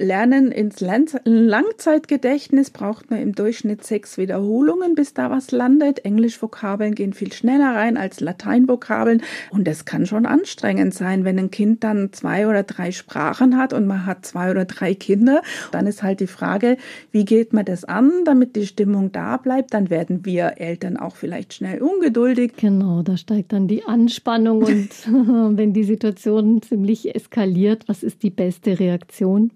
[0.02, 6.04] Lernen ins Langzeitgedächtnis braucht man im Durchschnitt sechs Wiederholungen, bis da was landet.
[6.04, 9.22] Englischvokabeln gehen viel schneller rein als Lateinvokabeln.
[9.50, 13.72] Und das kann schon anstrengend sein, wenn ein Kind dann zwei oder drei Sprachen hat
[13.72, 15.42] und man hat zwei oder drei Kinder.
[15.70, 16.76] Dann ist halt die Frage,
[17.12, 19.72] wie geht man das an, damit die Stimmung da bleibt?
[19.72, 22.54] Dann werden wir Eltern auch vielleicht schnell ungeduldig.
[22.56, 28.30] Genau, da steigt dann die Anspannung und wenn die Situation ziemlich eskaliert, was ist die
[28.30, 29.52] beste Reaktion?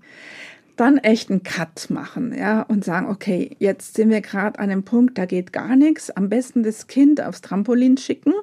[0.76, 4.82] Dann echt einen Cut machen, ja, und sagen, okay, jetzt sind wir gerade an einem
[4.82, 6.10] Punkt, da geht gar nichts.
[6.10, 8.34] Am besten das Kind aufs Trampolin schicken,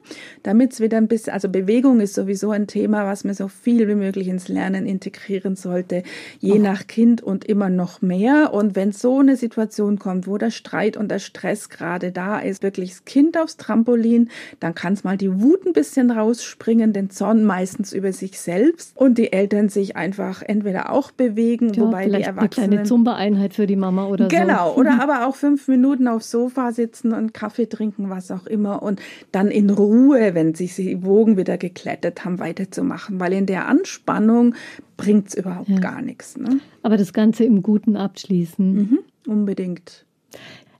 [0.41, 3.87] damit es wieder ein bisschen, also Bewegung ist sowieso ein Thema, was man so viel
[3.87, 6.01] wie möglich ins Lernen integrieren sollte,
[6.39, 6.57] je oh.
[6.57, 8.51] nach Kind und immer noch mehr.
[8.53, 12.63] Und wenn so eine Situation kommt, wo der Streit und der Stress gerade da ist,
[12.63, 17.11] wirklich das Kind aufs Trampolin, dann kann es mal die Wut ein bisschen rausspringen, den
[17.11, 22.09] Zorn meistens über sich selbst und die Eltern sich einfach entweder auch bewegen, ja, wobei
[22.09, 22.65] die Erwachsenen.
[22.65, 24.75] Eine kleine Zumba-Einheit für die Mama oder genau, so.
[24.75, 28.83] Genau, oder aber auch fünf Minuten aufs Sofa sitzen und Kaffee trinken, was auch immer.
[28.83, 33.19] Und dann in Ruhe, wenn sich die Wogen wieder geklettet haben, weiterzumachen.
[33.19, 34.55] Weil in der Anspannung
[34.97, 35.79] bringt es überhaupt ja.
[35.79, 36.37] gar nichts.
[36.37, 36.59] Ne?
[36.81, 38.73] Aber das Ganze im Guten abschließen.
[38.73, 40.05] Mhm, unbedingt.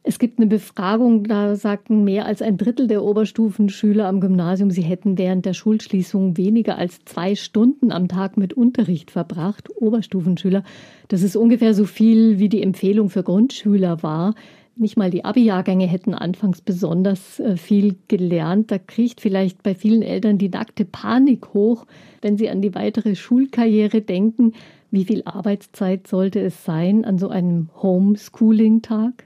[0.06, 4.82] Es gibt eine Befragung, da sagten mehr als ein Drittel der Oberstufenschüler am Gymnasium, sie
[4.82, 9.70] hätten während der Schulschließung weniger als zwei Stunden am Tag mit Unterricht verbracht.
[9.74, 10.66] Oberstufenschüler.
[11.08, 14.36] Das ist ungefähr so viel, wie die Empfehlung für Grundschüler war.
[14.76, 18.72] Nicht mal die Abi-Jahrgänge hätten anfangs besonders äh, viel gelernt.
[18.72, 21.86] Da kriecht vielleicht bei vielen Eltern die nackte Panik hoch,
[22.22, 24.52] wenn sie an die weitere Schulkarriere denken.
[24.92, 29.26] Wie viel Arbeitszeit sollte es sein an so einem Homeschooling-Tag?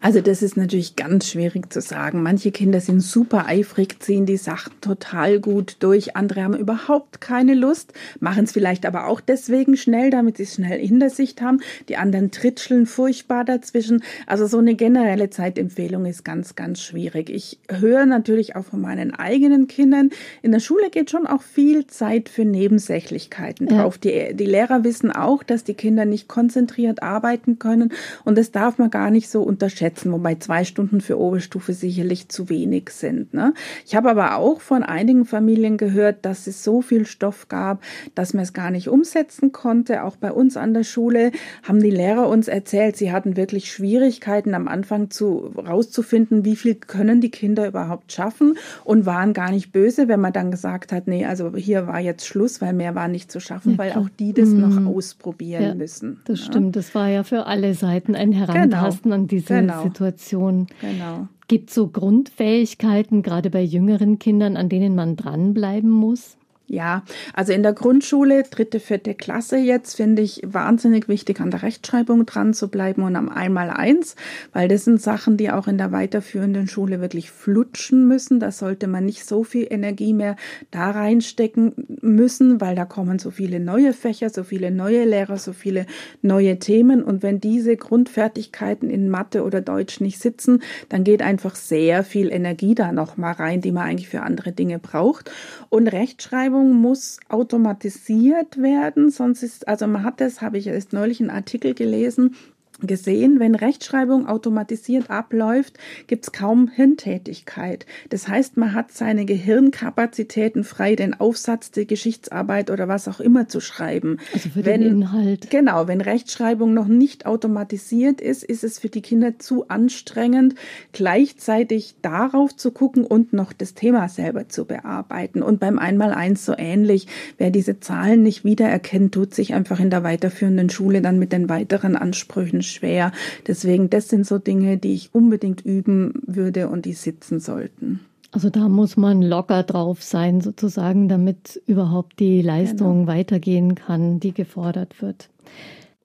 [0.00, 2.22] Also das ist natürlich ganz schwierig zu sagen.
[2.22, 6.16] Manche Kinder sind super eifrig, ziehen die Sachen total gut durch.
[6.16, 10.54] Andere haben überhaupt keine Lust, machen es vielleicht aber auch deswegen schnell, damit sie es
[10.54, 11.60] schnell hinter sich haben.
[11.88, 14.02] Die anderen tritscheln furchtbar dazwischen.
[14.26, 17.30] Also so eine generelle Zeitempfehlung ist ganz, ganz schwierig.
[17.30, 20.10] Ich höre natürlich auch von meinen eigenen Kindern,
[20.42, 23.82] in der Schule geht schon auch viel Zeit für Nebensächlichkeiten ja.
[23.82, 23.98] drauf.
[23.98, 27.92] Die, die Lehrer wissen auch, dass die Kinder nicht konzentriert arbeiten können
[28.24, 32.50] und das darf man gar nicht so unterschätzen, wobei zwei Stunden für Oberstufe sicherlich zu
[32.50, 33.32] wenig sind.
[33.32, 33.54] Ne?
[33.86, 37.82] Ich habe aber auch von einigen Familien gehört, dass es so viel Stoff gab,
[38.14, 40.04] dass man es gar nicht umsetzen konnte.
[40.04, 44.52] Auch bei uns an der Schule haben die Lehrer uns erzählt, sie hatten wirklich Schwierigkeiten
[44.52, 49.72] am Anfang zu rauszufinden, wie viel können die Kinder überhaupt schaffen und waren gar nicht
[49.72, 53.08] böse, wenn man dann gesagt hat, nee, also hier war jetzt Schluss, weil mehr war
[53.08, 54.60] nicht zu schaffen, ja, weil auch die das mhm.
[54.60, 56.20] noch ausprobieren ja, müssen.
[56.26, 56.46] Das ja.
[56.46, 59.22] stimmt, das war ja für alle Seiten ein Herantasten genau.
[59.22, 59.82] an diese diese genau.
[59.82, 60.66] Situation.
[60.80, 61.28] Genau.
[61.48, 66.36] Gibt es so Grundfähigkeiten, gerade bei jüngeren Kindern, an denen man dranbleiben muss?
[66.68, 71.62] Ja, also in der Grundschule, dritte, vierte Klasse jetzt, finde ich wahnsinnig wichtig, an der
[71.62, 74.16] Rechtschreibung dran zu bleiben und am Einmaleins,
[74.52, 78.40] weil das sind Sachen, die auch in der weiterführenden Schule wirklich flutschen müssen.
[78.40, 80.34] Da sollte man nicht so viel Energie mehr
[80.72, 85.52] da reinstecken müssen, weil da kommen so viele neue Fächer, so viele neue Lehrer, so
[85.52, 85.86] viele
[86.20, 87.04] neue Themen.
[87.04, 92.32] Und wenn diese Grundfertigkeiten in Mathe oder Deutsch nicht sitzen, dann geht einfach sehr viel
[92.32, 95.30] Energie da nochmal rein, die man eigentlich für andere Dinge braucht.
[95.68, 100.92] Und Rechtschreibung Werbung muss automatisiert werden, sonst ist, also man hat das, habe ich erst
[100.92, 102.34] neulich einen Artikel gelesen,
[102.80, 107.86] gesehen, wenn Rechtschreibung automatisiert abläuft, gibt es kaum Hirntätigkeit.
[108.10, 113.48] Das heißt, man hat seine Gehirnkapazitäten frei, den Aufsatz, die Geschichtsarbeit oder was auch immer
[113.48, 114.18] zu schreiben.
[114.32, 115.50] Also für wenn, den Inhalt.
[115.50, 120.54] Genau, wenn Rechtschreibung noch nicht automatisiert ist, ist es für die Kinder zu anstrengend,
[120.92, 125.42] gleichzeitig darauf zu gucken und noch das Thema selber zu bearbeiten.
[125.42, 127.06] Und beim Einmaleins so ähnlich.
[127.38, 131.48] Wer diese Zahlen nicht wiedererkennt, tut sich einfach in der weiterführenden Schule dann mit den
[131.48, 133.12] weiteren Ansprüchen schwer.
[133.46, 138.00] Deswegen, das sind so Dinge, die ich unbedingt üben würde und die sitzen sollten.
[138.32, 143.12] Also da muss man locker drauf sein, sozusagen, damit überhaupt die Leistung genau.
[143.12, 145.30] weitergehen kann, die gefordert wird.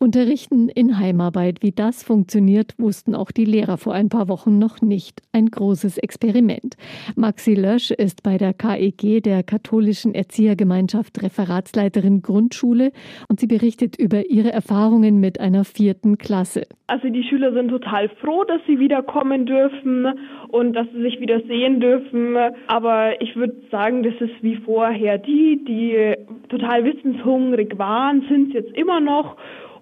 [0.02, 4.82] Unterrichten in Heimarbeit, wie das funktioniert, wussten auch die Lehrer vor ein paar Wochen noch
[4.82, 5.22] nicht.
[5.32, 6.76] Ein großes Experiment.
[7.16, 12.94] Maxi Lösch ist bei der KEG, der katholischen Erziehergemeinschaft, Referatsleiterin Grundschule
[13.30, 16.64] und sie berichtet über ihre Erfahrungen mit einer vierten Klasse.
[16.88, 20.08] Also die Schüler sind total froh, dass sie wiederkommen dürfen
[20.48, 22.36] und dass sie sich wieder sehen dürfen.
[22.66, 25.20] Aber ich würde sagen, das ist wie vorher.
[25.20, 26.16] Die, die
[26.50, 29.38] total wissenshungrig waren, sind es jetzt immer noch.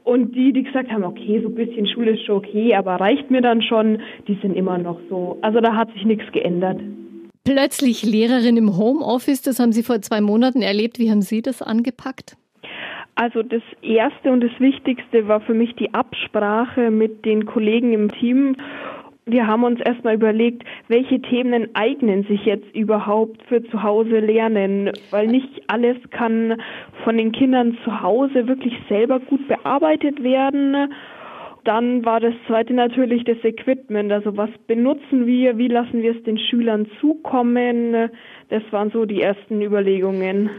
[0.09, 3.29] Und die, die gesagt haben, okay, so ein bisschen Schule ist schon okay, aber reicht
[3.29, 5.37] mir dann schon, die sind immer noch so.
[5.43, 6.81] Also da hat sich nichts geändert.
[7.43, 10.97] Plötzlich Lehrerin im Homeoffice, das haben Sie vor zwei Monaten erlebt.
[10.97, 12.37] Wie haben Sie das angepackt?
[13.13, 18.11] Also das Erste und das Wichtigste war für mich die Absprache mit den Kollegen im
[18.11, 18.55] Team
[19.31, 24.91] wir haben uns erstmal überlegt, welche Themen eignen sich jetzt überhaupt für zu Hause lernen,
[25.11, 26.61] weil nicht alles kann
[27.03, 30.91] von den Kindern zu Hause wirklich selber gut bearbeitet werden.
[31.65, 36.23] Dann war das zweite natürlich das Equipment, also was benutzen wir, wie lassen wir es
[36.23, 38.09] den Schülern zukommen.
[38.49, 40.49] Das waren so die ersten Überlegungen.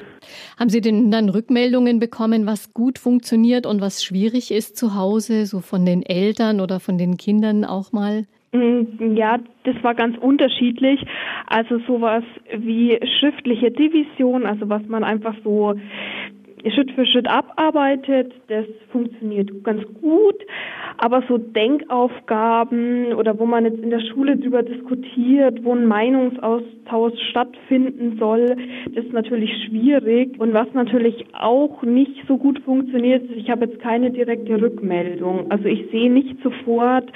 [0.59, 5.47] Haben Sie denn dann Rückmeldungen bekommen, was gut funktioniert und was schwierig ist zu Hause,
[5.47, 8.27] so von den Eltern oder von den Kindern auch mal?
[8.53, 11.05] Mm, ja, das war ganz unterschiedlich.
[11.47, 12.25] Also sowas
[12.57, 15.75] wie schriftliche Division, also was man einfach so
[16.69, 20.35] Schritt für Schritt abarbeitet, das funktioniert ganz gut.
[20.99, 27.19] Aber so Denkaufgaben oder wo man jetzt in der Schule drüber diskutiert, wo ein Meinungsaustausch
[27.31, 28.57] stattfinden soll,
[28.95, 30.39] das ist natürlich schwierig.
[30.39, 35.51] Und was natürlich auch nicht so gut funktioniert, ich habe jetzt keine direkte Rückmeldung.
[35.51, 37.11] Also ich sehe nicht sofort,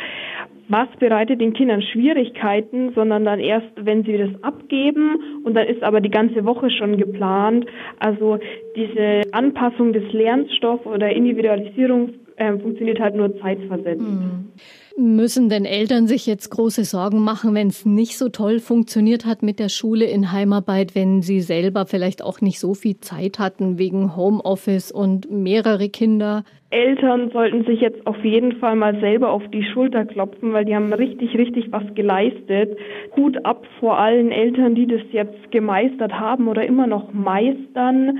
[0.68, 5.82] was bereitet den Kindern Schwierigkeiten, sondern dann erst, wenn sie das abgeben und dann ist
[5.82, 7.66] aber die ganze Woche schon geplant.
[7.98, 8.38] Also
[8.76, 14.00] diese Anpassung des Lernstoffs oder Individualisierung äh, funktioniert halt nur zeitversetzt.
[14.00, 14.52] Hm.
[14.96, 19.42] Müssen denn Eltern sich jetzt große Sorgen machen, wenn es nicht so toll funktioniert hat
[19.42, 23.76] mit der Schule in Heimarbeit, wenn sie selber vielleicht auch nicht so viel Zeit hatten
[23.76, 26.44] wegen Homeoffice und mehrere Kinder?
[26.70, 30.76] Eltern sollten sich jetzt auf jeden Fall mal selber auf die Schulter klopfen, weil die
[30.76, 32.78] haben richtig, richtig was geleistet.
[33.16, 38.18] Hut ab vor allen Eltern, die das jetzt gemeistert haben oder immer noch meistern.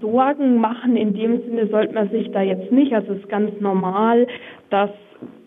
[0.00, 2.92] Sorgen machen in dem Sinne sollte man sich da jetzt nicht.
[2.92, 4.26] Also es ist ganz normal,
[4.70, 4.90] dass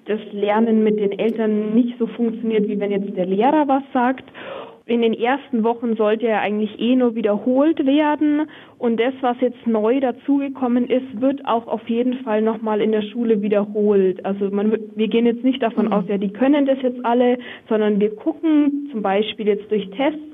[0.09, 4.25] das Lernen mit den Eltern nicht so funktioniert, wie wenn jetzt der Lehrer was sagt.
[4.89, 8.49] In den ersten Wochen sollte er eigentlich eh nur wiederholt werden.
[8.79, 13.03] Und das, was jetzt neu dazugekommen ist, wird auch auf jeden Fall nochmal in der
[13.03, 14.25] Schule wiederholt.
[14.25, 15.93] Also man, wir gehen jetzt nicht davon mhm.
[15.93, 20.28] aus, ja, die können das jetzt alle, sondern wir gucken zum Beispiel jetzt durch Tests,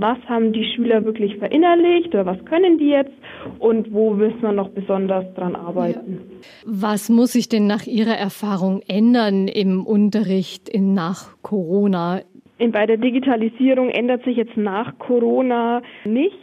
[0.00, 3.12] was haben die Schüler wirklich verinnerlicht oder was können die jetzt
[3.58, 6.20] und wo müssen wir noch besonders dran arbeiten.
[6.40, 6.72] Ja.
[6.82, 12.20] Was muss sich denn nach Ihrer Erfahrung ändern im Unterricht in, nach Corona?
[12.58, 16.36] In, bei der Digitalisierung ändert sich jetzt nach Corona nichts.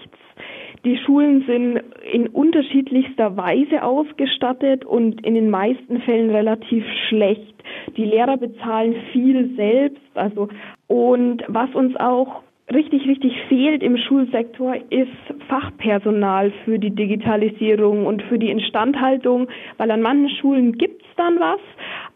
[0.86, 1.82] Die Schulen sind
[2.13, 7.56] in unterschiedlichster Weise ausgestattet und in den meisten Fällen relativ schlecht.
[7.98, 10.48] Die Lehrer bezahlen viel selbst, also
[10.88, 15.12] und was uns auch richtig, richtig fehlt im Schulsektor, ist
[15.47, 21.60] Fachpersonal für die Digitalisierung und für die Instandhaltung, weil an manchen Schulen gibt's dann was,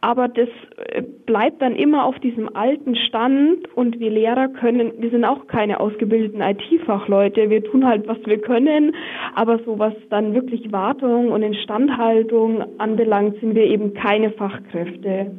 [0.01, 5.09] aber das äh, bleibt dann immer auf diesem alten Stand und wir Lehrer können, wir
[5.09, 8.93] sind auch keine ausgebildeten IT-Fachleute, wir tun halt, was wir können,
[9.33, 15.31] aber so was dann wirklich Wartung und Instandhaltung anbelangt, sind wir eben keine Fachkräfte.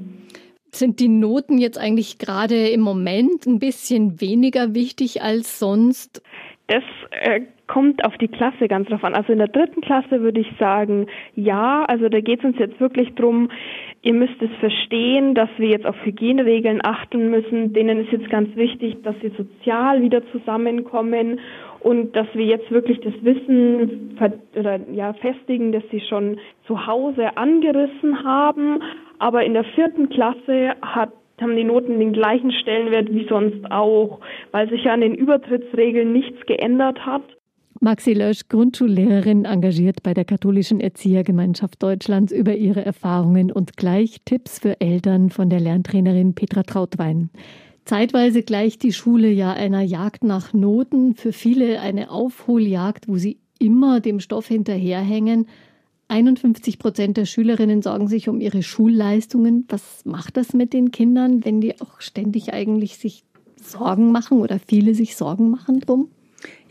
[0.74, 6.22] Sind die Noten jetzt eigentlich gerade im Moment ein bisschen weniger wichtig als sonst?
[6.68, 9.14] Das äh, kommt auf die Klasse ganz drauf an.
[9.14, 11.85] Also in der dritten Klasse würde ich sagen, ja.
[11.85, 13.50] Also da geht es uns jetzt wirklich drum.
[14.03, 17.73] Ihr müsst es verstehen, dass wir jetzt auf Hygieneregeln achten müssen.
[17.73, 21.41] Denen ist jetzt ganz wichtig, dass sie sozial wieder zusammenkommen
[21.81, 24.19] und dass wir jetzt wirklich das Wissen
[24.55, 28.83] oder, ja, festigen, dass sie schon zu Hause angerissen haben.
[29.19, 34.21] Aber in der vierten Klasse hat haben die Noten den gleichen Stellenwert wie sonst auch,
[34.53, 37.23] weil sich an den Übertrittsregeln nichts geändert hat.
[37.85, 44.61] Maxi Lösch, Grundschullehrerin, engagiert bei der Katholischen Erziehergemeinschaft Deutschlands über ihre Erfahrungen und gleich Tipps
[44.61, 47.31] für Eltern von der Lerntrainerin Petra Trautwein.
[47.85, 53.40] Zeitweise gleicht die Schule ja einer Jagd nach Noten, für viele eine Aufholjagd, wo sie
[53.59, 55.49] immer dem Stoff hinterherhängen.
[56.07, 59.66] 51 Prozent der Schülerinnen sorgen sich um ihre Schulleistungen.
[59.68, 63.25] Was macht das mit den Kindern, wenn die auch ständig eigentlich sich
[63.61, 66.11] Sorgen machen oder viele sich Sorgen machen drum?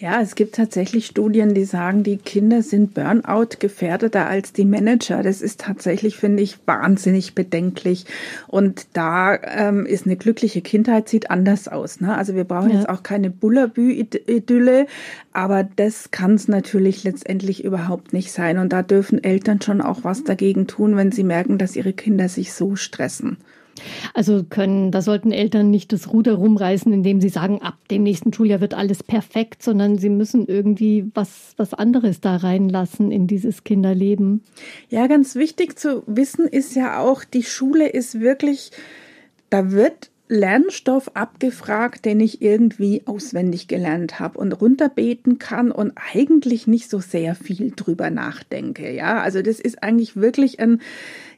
[0.02, 5.22] Ja, es gibt tatsächlich Studien, die sagen, die Kinder sind Burnout gefährdeter als die Manager.
[5.22, 8.08] Das ist tatsächlich, finde ich, wahnsinnig bedenklich.
[8.48, 12.02] Und da ähm, ist eine glückliche Kindheit sieht anders aus.
[12.02, 12.18] Ne?
[12.18, 12.78] Also wir brauchen ja.
[12.78, 14.88] jetzt auch keine Bullabü-Idylle,
[15.34, 18.58] aber das kann es natürlich letztendlich überhaupt nicht sein.
[18.58, 22.28] Und da dürfen Eltern schon auch was dagegen tun, wenn sie merken, dass ihre Kinder
[22.28, 23.38] sich so stressen.
[24.14, 28.34] Also können, da sollten Eltern nicht das Ruder rumreißen, indem sie sagen, ab dem nächsten
[28.34, 33.64] Schuljahr wird alles perfekt, sondern sie müssen irgendwie was, was anderes da reinlassen in dieses
[33.64, 34.44] Kinderleben.
[34.90, 38.72] Ja, ganz wichtig zu wissen ist ja auch, die Schule ist wirklich,
[39.50, 46.68] da wird Lernstoff abgefragt, den ich irgendwie auswendig gelernt habe und runterbeten kann und eigentlich
[46.68, 48.94] nicht so sehr viel drüber nachdenke.
[48.94, 50.80] Ja, also das ist eigentlich wirklich ein,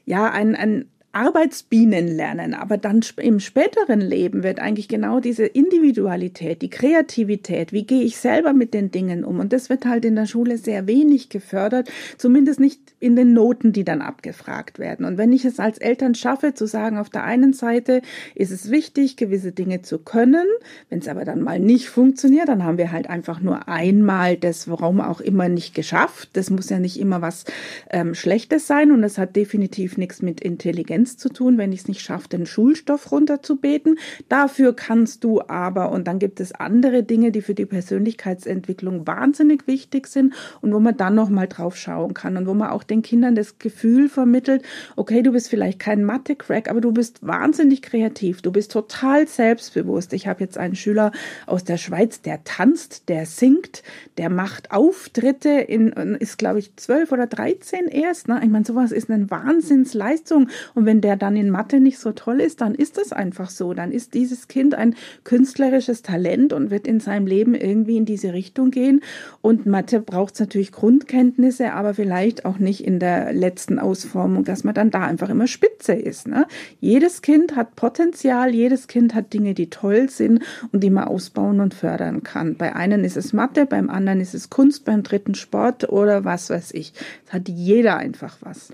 [0.06, 6.60] ja, ein, ein Arbeitsbienen lernen, aber dann im späteren Leben wird eigentlich genau diese Individualität,
[6.60, 10.16] die Kreativität, wie gehe ich selber mit den Dingen um und das wird halt in
[10.16, 15.06] der Schule sehr wenig gefördert, zumindest nicht in den Noten, die dann abgefragt werden.
[15.06, 18.02] Und wenn ich es als Eltern schaffe, zu sagen, auf der einen Seite
[18.34, 20.46] ist es wichtig, gewisse Dinge zu können,
[20.88, 24.68] wenn es aber dann mal nicht funktioniert, dann haben wir halt einfach nur einmal das,
[24.68, 26.30] warum auch immer nicht geschafft.
[26.32, 27.44] Das muss ja nicht immer was
[27.90, 31.80] ähm, Schlechtes sein und das hat definitiv nichts mit Intelligenz Intelligenz zu tun, wenn ich
[31.80, 33.98] es nicht schaffe, den Schulstoff runterzubeten.
[34.28, 39.66] Dafür kannst du aber, und dann gibt es andere Dinge, die für die Persönlichkeitsentwicklung wahnsinnig
[39.66, 43.02] wichtig sind und wo man dann nochmal drauf schauen kann und wo man auch den
[43.02, 44.62] Kindern das Gefühl vermittelt,
[44.96, 50.12] okay, du bist vielleicht kein Mathe-Crack, aber du bist wahnsinnig kreativ, du bist total selbstbewusst.
[50.12, 51.12] Ich habe jetzt einen Schüler
[51.46, 53.82] aus der Schweiz, der tanzt, der singt,
[54.16, 58.28] der macht Auftritte in, ist glaube ich zwölf oder dreizehn erst.
[58.28, 58.40] Ne?
[58.42, 60.48] Ich meine, sowas ist eine Wahnsinnsleistung.
[60.74, 63.50] Und wenn wenn der dann in Mathe nicht so toll ist, dann ist es einfach
[63.50, 63.74] so.
[63.74, 68.32] Dann ist dieses Kind ein künstlerisches Talent und wird in seinem Leben irgendwie in diese
[68.32, 69.00] Richtung gehen.
[69.40, 74.72] Und Mathe braucht natürlich Grundkenntnisse, aber vielleicht auch nicht in der letzten Ausformung, dass man
[74.72, 76.28] dann da einfach immer spitze ist.
[76.28, 76.46] Ne?
[76.78, 81.58] Jedes Kind hat Potenzial, jedes Kind hat Dinge, die toll sind und die man ausbauen
[81.58, 82.54] und fördern kann.
[82.54, 86.50] Bei einem ist es Mathe, beim anderen ist es Kunst, beim dritten Sport oder was
[86.50, 86.92] weiß ich.
[87.26, 88.70] Es hat jeder einfach was.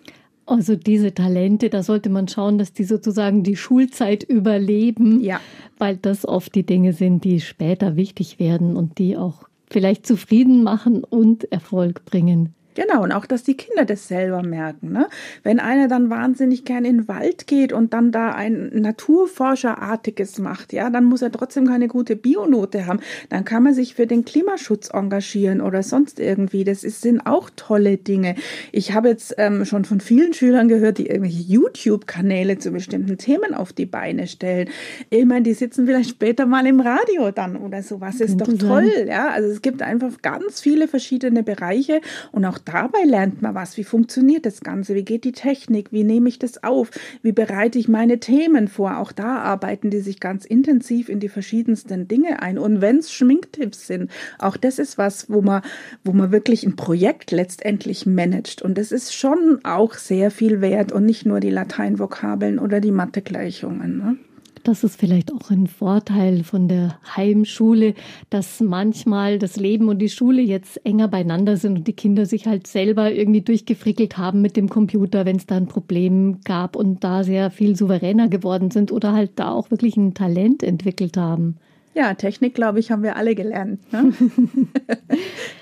[0.51, 5.41] Also diese Talente, da sollte man schauen, dass die sozusagen die Schulzeit überleben, ja.
[5.79, 10.65] weil das oft die Dinge sind, die später wichtig werden und die auch vielleicht zufrieden
[10.65, 12.53] machen und Erfolg bringen.
[12.81, 14.91] Genau, und auch, dass die Kinder das selber merken.
[14.91, 15.07] Ne?
[15.43, 20.73] Wenn einer dann wahnsinnig gern in den Wald geht und dann da ein Naturforscherartiges macht,
[20.73, 23.01] ja, dann muss er trotzdem keine gute Bionote haben.
[23.29, 26.65] Dann kann man sich für den Klimaschutz engagieren oder sonst irgendwie.
[26.65, 28.35] Das ist, sind auch tolle Dinge.
[28.73, 33.53] Ich habe jetzt ähm, schon von vielen Schülern gehört, die irgendwelche YouTube-Kanäle zu bestimmten Themen
[33.53, 34.71] auf die Beine stellen.
[35.11, 38.23] Ich meine, die sitzen vielleicht später mal im Radio dann oder sowas.
[38.23, 39.09] Ist doch toll, sein.
[39.09, 39.29] ja.
[39.29, 42.01] Also es gibt einfach ganz viele verschiedene Bereiche
[42.33, 43.77] und auch dabei lernt man was.
[43.77, 44.95] Wie funktioniert das Ganze?
[44.95, 45.93] Wie geht die Technik?
[45.93, 46.91] Wie nehme ich das auf?
[47.23, 48.99] Wie bereite ich meine Themen vor?
[48.99, 52.59] Auch da arbeiten die sich ganz intensiv in die verschiedensten Dinge ein.
[52.59, 55.63] Und wenn es Schminktipps sind, auch das ist was, wo man,
[56.05, 58.63] wo man wirklich ein Projekt letztendlich managt.
[58.63, 62.93] Und das ist schon auch sehr viel wert und nicht nur die Lateinvokabeln oder die
[62.93, 63.99] Mathegleichungen.
[63.99, 64.17] Ne?
[64.63, 67.95] Das ist vielleicht auch ein Vorteil von der Heimschule,
[68.29, 72.47] dass manchmal das Leben und die Schule jetzt enger beieinander sind und die Kinder sich
[72.47, 77.03] halt selber irgendwie durchgefrickelt haben mit dem Computer, wenn es da ein Problem gab und
[77.05, 81.57] da sehr viel souveräner geworden sind oder halt da auch wirklich ein Talent entwickelt haben.
[81.95, 83.81] Ja, Technik, glaube ich, haben wir alle gelernt.
[83.93, 84.13] Ne?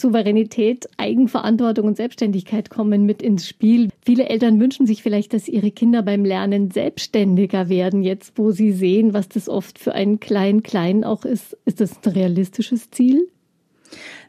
[0.00, 3.88] Souveränität, Eigenverantwortung und Selbstständigkeit kommen mit ins Spiel.
[4.04, 8.72] Viele Eltern wünschen sich vielleicht, dass ihre Kinder beim Lernen selbstständiger werden, jetzt wo sie
[8.72, 11.56] sehen, was das oft für einen Klein-Klein auch ist.
[11.64, 13.28] Ist das ein realistisches Ziel?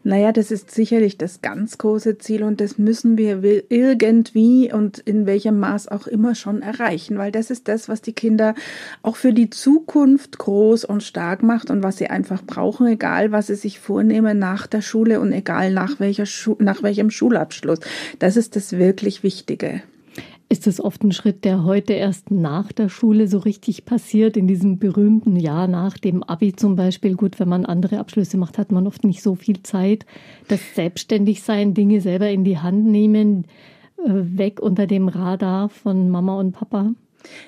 [0.04, 5.26] Naja, das ist sicherlich das ganz große Ziel und das müssen wir irgendwie und in
[5.26, 8.54] welchem Maß auch immer schon erreichen, weil das ist das, was die Kinder
[9.02, 13.48] auch für die Zukunft groß und stark macht und was sie einfach brauchen, egal was
[13.48, 17.80] sie sich vornehmen nach der Schule und egal nach, welcher Schu nach welchem Schulabschluss.
[18.20, 19.82] Das ist das wirklich Wichtige.
[20.48, 24.48] Ist es oft ein Schritt, der heute erst nach der Schule so richtig passiert, in
[24.48, 27.16] diesem berühmten Jahr nach dem Abi zum Beispiel?
[27.16, 30.06] Gut, wenn man andere Abschlüsse macht, hat man oft nicht so viel Zeit.
[30.48, 33.46] Das Selbstständigsein, Dinge selber in die Hand nehmen,
[33.98, 36.94] äh, weg unter dem Radar von Mama und Papa?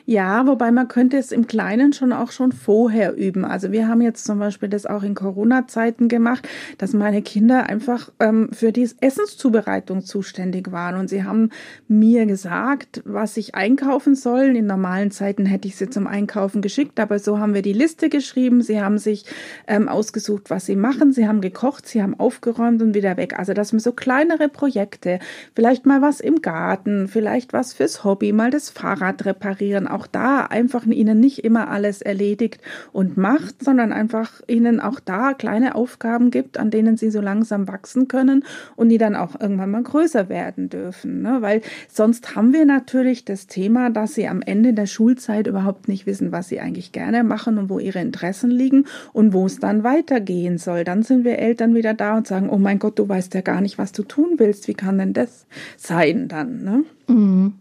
[0.05, 3.45] Ja, wobei man könnte es im Kleinen schon auch schon vorher üben.
[3.45, 6.47] Also wir haben jetzt zum Beispiel das auch in Corona-Zeiten gemacht,
[6.77, 11.49] dass meine Kinder einfach ähm, für die Essenszubereitung zuständig waren und sie haben
[11.87, 14.55] mir gesagt, was ich einkaufen soll.
[14.55, 18.09] In normalen Zeiten hätte ich sie zum Einkaufen geschickt, aber so haben wir die Liste
[18.09, 18.61] geschrieben.
[18.61, 19.25] Sie haben sich
[19.67, 21.11] ähm, ausgesucht, was sie machen.
[21.11, 23.37] Sie haben gekocht, sie haben aufgeräumt und wieder weg.
[23.37, 25.19] Also dass man so kleinere Projekte,
[25.55, 30.07] vielleicht mal was im Garten, vielleicht was fürs Hobby, mal das Fahrrad reparieren integrieren, auch
[30.07, 32.61] da einfach ihnen nicht immer alles erledigt
[32.91, 37.67] und macht, sondern einfach ihnen auch da kleine Aufgaben gibt, an denen sie so langsam
[37.67, 38.43] wachsen können
[38.75, 41.21] und die dann auch irgendwann mal größer werden dürfen.
[41.21, 41.37] Ne?
[41.41, 46.05] Weil sonst haben wir natürlich das Thema, dass sie am Ende der Schulzeit überhaupt nicht
[46.05, 49.83] wissen, was sie eigentlich gerne machen und wo ihre Interessen liegen und wo es dann
[49.83, 50.83] weitergehen soll.
[50.83, 53.61] Dann sind wir Eltern wieder da und sagen, oh mein Gott, du weißt ja gar
[53.61, 54.67] nicht, was du tun willst.
[54.67, 55.45] Wie kann denn das
[55.77, 56.63] sein dann?
[56.63, 56.83] Ne?
[57.07, 57.53] Mhm.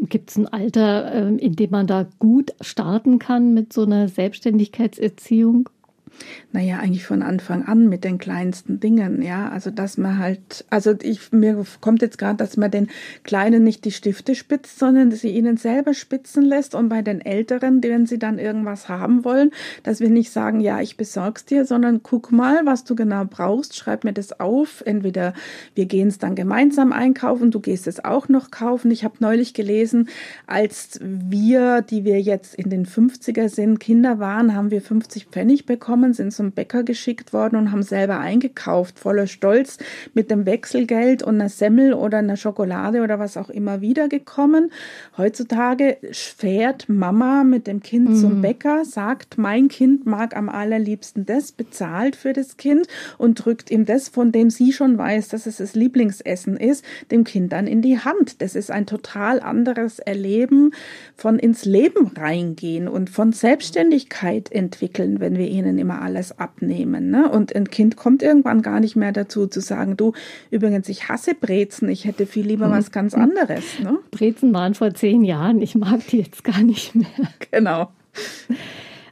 [0.00, 4.08] Gibt es ein Alter, ähm, in dem man da gut starten kann mit so einer
[4.08, 5.68] Selbstständigkeitserziehung?
[6.52, 9.48] Naja, eigentlich von Anfang an mit den kleinsten Dingen, ja.
[9.48, 12.88] Also dass man halt, also ich, mir kommt jetzt gerade, dass man den
[13.22, 17.82] Kleinen nicht die Stifte spitzt, sondern sie ihnen selber spitzen lässt und bei den Älteren,
[17.82, 19.50] wenn sie dann irgendwas haben wollen,
[19.82, 23.76] dass wir nicht sagen, ja, ich besorg's dir, sondern guck mal, was du genau brauchst,
[23.76, 24.82] schreib mir das auf.
[24.86, 25.34] Entweder
[25.74, 28.90] wir gehen es dann gemeinsam einkaufen, du gehst es auch noch kaufen.
[28.90, 30.08] Ich habe neulich gelesen,
[30.46, 35.66] als wir, die wir jetzt in den 50er sind, Kinder waren, haben wir 50 Pfennig
[35.66, 39.78] bekommen gekommen, sind zum Bäcker geschickt worden und haben selber eingekauft, voller Stolz
[40.14, 44.70] mit dem Wechselgeld und einer Semmel oder einer Schokolade oder was auch immer wiedergekommen.
[45.16, 48.16] Heutzutage fährt Mama mit dem Kind mhm.
[48.16, 52.86] zum Bäcker, sagt, mein Kind mag am allerliebsten das, bezahlt für das Kind
[53.18, 57.24] und drückt ihm das, von dem sie schon weiß, dass es das Lieblingsessen ist, dem
[57.24, 58.40] Kind dann in die Hand.
[58.40, 60.72] Das ist ein total anderes Erleben
[61.16, 67.10] von ins Leben reingehen und von Selbstständigkeit entwickeln, wenn wir ihnen immer alles abnehmen.
[67.10, 67.30] Ne?
[67.30, 70.12] Und ein Kind kommt irgendwann gar nicht mehr dazu zu sagen, du,
[70.50, 73.64] übrigens, ich hasse Brezen, ich hätte viel lieber was ganz anderes.
[73.82, 73.98] Ne?
[74.10, 77.06] Brezen waren vor zehn Jahren, ich mag die jetzt gar nicht mehr.
[77.50, 77.88] Genau.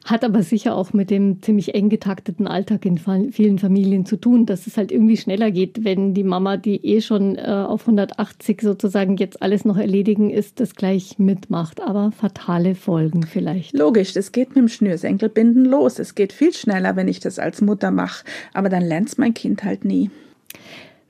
[0.07, 2.96] Hat aber sicher auch mit dem ziemlich eng getakteten Alltag in
[3.32, 7.00] vielen Familien zu tun, dass es halt irgendwie schneller geht, wenn die Mama, die eh
[7.00, 11.82] schon äh, auf 180 sozusagen jetzt alles noch erledigen ist, das gleich mitmacht.
[11.82, 13.76] Aber fatale Folgen vielleicht.
[13.76, 15.98] Logisch, das geht mit dem Schnürsenkelbinden los.
[15.98, 18.24] Es geht viel schneller, wenn ich das als Mutter mache.
[18.54, 20.11] Aber dann lernt mein Kind halt nie.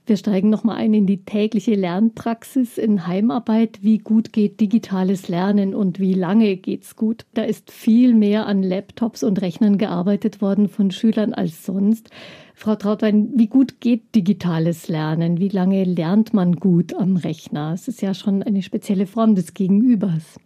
[0.09, 3.81] Wir steigen nochmal ein in die tägliche Lernpraxis in Heimarbeit.
[3.83, 7.27] Wie gut geht digitales Lernen und wie lange geht's gut?
[7.35, 12.11] Da ist viel mehr an Laptops und Rechnern gearbeitet worden von Schülern als sonst.
[12.55, 15.41] Frau Trautwein, wie gut geht digitales Lernen?
[15.41, 17.73] Wie lange lernt man gut am Rechner?
[17.75, 20.39] Es ist ja schon eine spezielle Form des Gegenübers.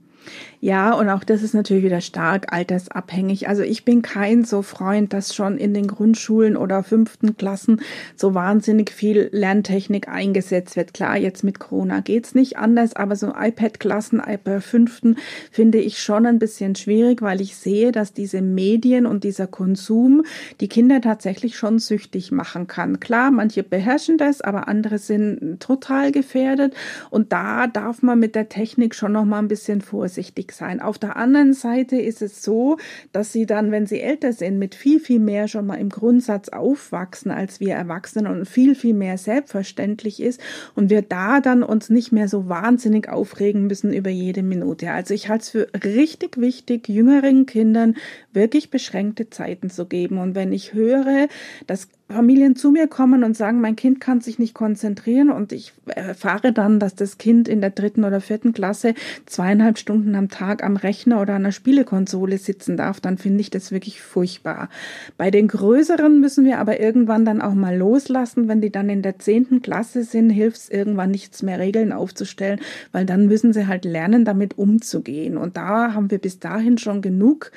[0.63, 3.49] Ja, und auch das ist natürlich wieder stark altersabhängig.
[3.49, 7.81] Also ich bin kein so Freund, dass schon in den Grundschulen oder fünften Klassen
[8.15, 10.93] so wahnsinnig viel Lerntechnik eingesetzt wird.
[10.93, 15.17] Klar, jetzt mit Corona geht's nicht anders, aber so iPad-Klassen, iPad fünften
[15.51, 20.25] finde ich schon ein bisschen schwierig, weil ich sehe, dass diese Medien und dieser Konsum
[20.61, 23.01] die Kinder tatsächlich schon süchtig machen kann.
[23.01, 26.75] Klar, manche beherrschen das, aber andere sind total gefährdet
[27.09, 30.80] und da darf man mit der Technik schon noch mal ein bisschen vorsichtig vorsichtig sein.
[30.80, 32.76] Auf der anderen Seite ist es so,
[33.12, 36.48] dass sie dann, wenn sie älter sind, mit viel, viel mehr schon mal im Grundsatz
[36.48, 40.40] aufwachsen als wir Erwachsenen und viel, viel mehr selbstverständlich ist
[40.74, 44.90] und wir da dann uns nicht mehr so wahnsinnig aufregen müssen über jede Minute.
[44.90, 47.96] Also ich halte es für richtig wichtig, jüngeren Kindern
[48.32, 50.18] wirklich beschränkte Zeiten zu geben.
[50.18, 51.28] Und wenn ich höre,
[51.66, 55.73] dass Familien zu mir kommen und sagen, mein Kind kann sich nicht konzentrieren und ich
[55.87, 58.95] erfahre dann, dass das Kind in der dritten oder vierten Klasse
[59.27, 63.51] zweieinhalb Stunden am Tag am Rechner oder an der Spielekonsole sitzen darf, dann finde ich
[63.51, 64.69] das wirklich furchtbar.
[65.17, 68.49] Bei den Größeren müssen wir aber irgendwann dann auch mal loslassen.
[68.49, 72.61] Wenn die dann in der zehnten Klasse sind, hilft es irgendwann nichts mehr Regeln aufzustellen,
[72.93, 75.37] weil dann müssen sie halt lernen, damit umzugehen.
[75.37, 77.53] Und da haben wir bis dahin schon genug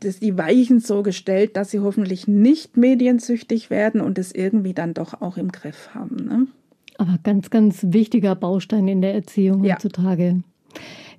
[0.00, 4.94] dass die Weichen so gestellt, dass sie hoffentlich nicht mediensüchtig werden und es irgendwie dann
[4.94, 6.16] doch auch im Griff haben.
[6.16, 6.46] Ne?
[6.98, 9.74] Aber ganz, ganz wichtiger Baustein in der Erziehung ja.
[9.74, 10.42] heutzutage.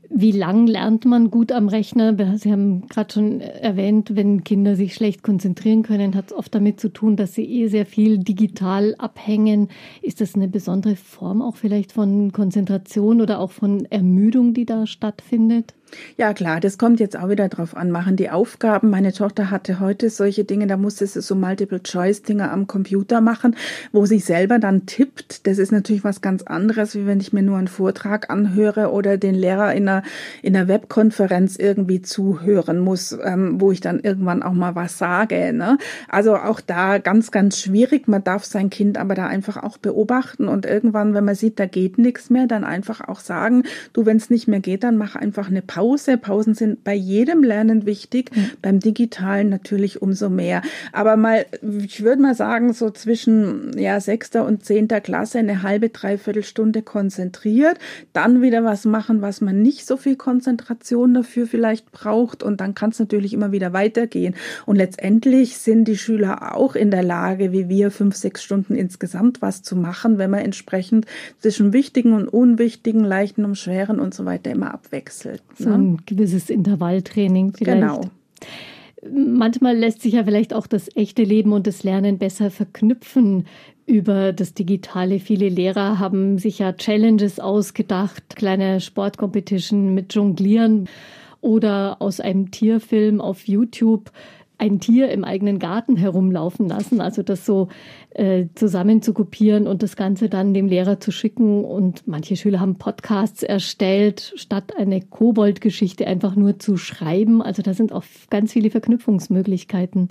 [0.10, 2.16] Wie lang lernt man gut am Rechner?
[2.38, 6.80] Sie haben gerade schon erwähnt, wenn Kinder sich schlecht konzentrieren können, hat es oft damit
[6.80, 9.68] zu tun, dass sie eh sehr viel digital abhängen.
[10.02, 14.88] Ist das eine besondere Form auch vielleicht von Konzentration oder auch von Ermüdung, die da
[14.88, 15.74] stattfindet?
[16.18, 17.92] Ja, klar, das kommt jetzt auch wieder drauf an.
[17.92, 18.90] Machen die Aufgaben.
[18.90, 23.56] Meine Tochter hatte heute solche Dinge, da musste sie so Multiple-Choice-Dinge am Computer machen,
[23.92, 25.48] wo sie selber dann tippt.
[25.48, 29.18] Das ist natürlich was ganz anderes, wie wenn ich mir nur einen Vortrag anhöre oder
[29.18, 30.04] den Lehrer in einer,
[30.42, 35.54] in einer Webkonferenz irgendwie zuhören muss, ähm, wo ich dann irgendwann auch mal was sage.
[35.54, 35.78] Ne?
[36.10, 38.08] Also auch da ganz, ganz schwierig.
[38.08, 41.66] Man darf sein Kind aber da einfach auch beobachten und irgendwann, wenn man sieht, da
[41.66, 43.64] geht nichts mehr, dann einfach auch sagen,
[43.94, 46.18] du, wenn es nicht mehr geht, dann mach einfach eine Pause Pause.
[46.18, 48.50] Pausen sind bei jedem Lernen wichtig, mhm.
[48.64, 50.64] beim digitalen natürlich umso mehr.
[50.92, 51.46] Aber mal,
[51.86, 56.82] ich würde mal sagen, so zwischen ja, sechster und zehnter Klasse eine halbe, dreiviertel Stunde
[56.82, 57.78] konzentriert,
[58.12, 62.74] dann wieder was machen, was man nicht so viel Konzentration dafür vielleicht braucht und dann
[62.74, 64.34] kann es natürlich immer wieder weitergehen.
[64.66, 69.44] Und letztendlich sind die Schüler auch in der Lage, wie wir, fünf, sechs Stunden insgesamt
[69.44, 71.06] was zu machen, wenn man entsprechend
[71.38, 75.44] zwischen wichtigen und unwichtigen, leichten und schweren und so weiter immer abwechselt.
[75.70, 77.82] So ein gewisses Intervalltraining vielleicht.
[77.82, 78.02] Genau.
[79.10, 83.46] Manchmal lässt sich ja vielleicht auch das echte Leben und das Lernen besser verknüpfen
[83.86, 85.20] über das Digitale.
[85.20, 90.90] Viele Lehrer haben sich ja Challenges ausgedacht, kleine Sportcompetition mit Jonglieren
[91.42, 94.12] oder aus einem Tierfilm auf YouTube
[94.58, 97.68] ein Tier im eigenen Garten herumlaufen lassen, also das so
[98.12, 101.64] äh, zusammen zu kopieren und das Ganze dann dem Lehrer zu schicken.
[101.64, 107.42] Und manche Schüler haben Podcasts erstellt, statt eine Kobold-Geschichte einfach nur zu schreiben.
[107.42, 110.10] Also da sind auch ganz viele Verknüpfungsmöglichkeiten.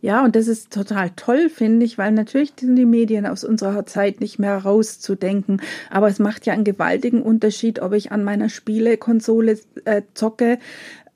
[0.00, 3.86] Ja, und das ist total toll, finde ich, weil natürlich sind die Medien aus unserer
[3.86, 5.60] Zeit nicht mehr rauszudenken.
[5.90, 10.58] Aber es macht ja einen gewaltigen Unterschied, ob ich an meiner Spielekonsole äh, zocke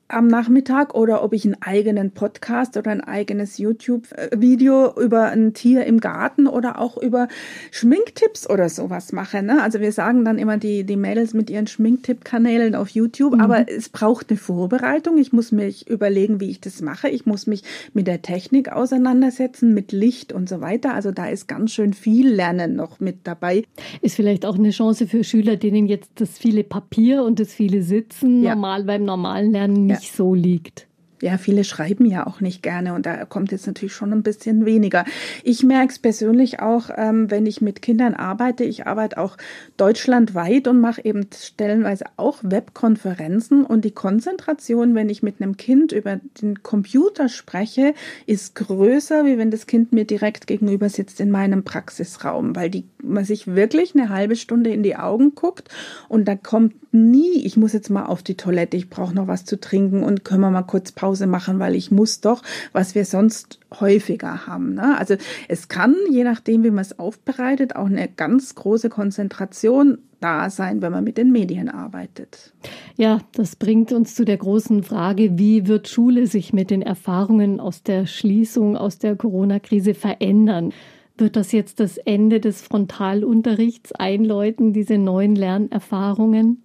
[0.07, 5.85] am Nachmittag oder ob ich einen eigenen Podcast oder ein eigenes YouTube-Video über ein Tier
[5.85, 7.27] im Garten oder auch über
[7.71, 9.41] Schminktipps oder sowas mache.
[9.41, 9.63] Ne?
[9.63, 13.41] Also wir sagen dann immer die, die Mädels mit ihren Schminktipp-Kanälen auf YouTube, mhm.
[13.41, 15.17] aber es braucht eine Vorbereitung.
[15.17, 17.09] Ich muss mich überlegen, wie ich das mache.
[17.09, 20.93] Ich muss mich mit der Technik auseinandersetzen, mit Licht und so weiter.
[20.93, 23.63] Also da ist ganz schön viel Lernen noch mit dabei.
[24.01, 27.81] Ist vielleicht auch eine Chance für Schüler, denen jetzt das viele Papier und das viele
[27.81, 28.53] Sitzen ja.
[28.53, 30.87] normal beim normalen Lernen nicht so liegt.
[31.25, 34.63] Ja, viele schreiben ja auch nicht gerne und da kommt jetzt natürlich schon ein bisschen
[34.63, 35.05] weniger.
[35.43, 38.63] Ich merke es persönlich auch, ähm, wenn ich mit Kindern arbeite.
[38.63, 39.35] Ich arbeite auch
[39.75, 45.93] deutschlandweit und mache eben stellenweise auch Webkonferenzen und die Konzentration, wenn ich mit einem Kind
[45.93, 47.95] über den Computer spreche,
[48.27, 52.83] ist größer, wie wenn das Kind mir direkt gegenüber sitzt in meinem Praxisraum, weil die,
[53.01, 55.69] man sich wirklich eine halbe Stunde in die Augen guckt
[56.07, 59.45] und da kommt nie, ich muss jetzt mal auf die Toilette, ich brauche noch was
[59.45, 62.41] zu trinken und können wir mal kurz Pause machen, weil ich muss doch,
[62.73, 64.73] was wir sonst häufiger haben.
[64.73, 64.97] Ne?
[64.97, 65.15] Also
[65.47, 70.81] es kann, je nachdem, wie man es aufbereitet, auch eine ganz große Konzentration da sein,
[70.81, 72.53] wenn man mit den Medien arbeitet.
[72.97, 77.59] Ja, das bringt uns zu der großen Frage, wie wird Schule sich mit den Erfahrungen
[77.59, 80.73] aus der Schließung, aus der Corona-Krise verändern?
[81.17, 86.64] Wird das jetzt das Ende des Frontalunterrichts einläuten, diese neuen Lernerfahrungen?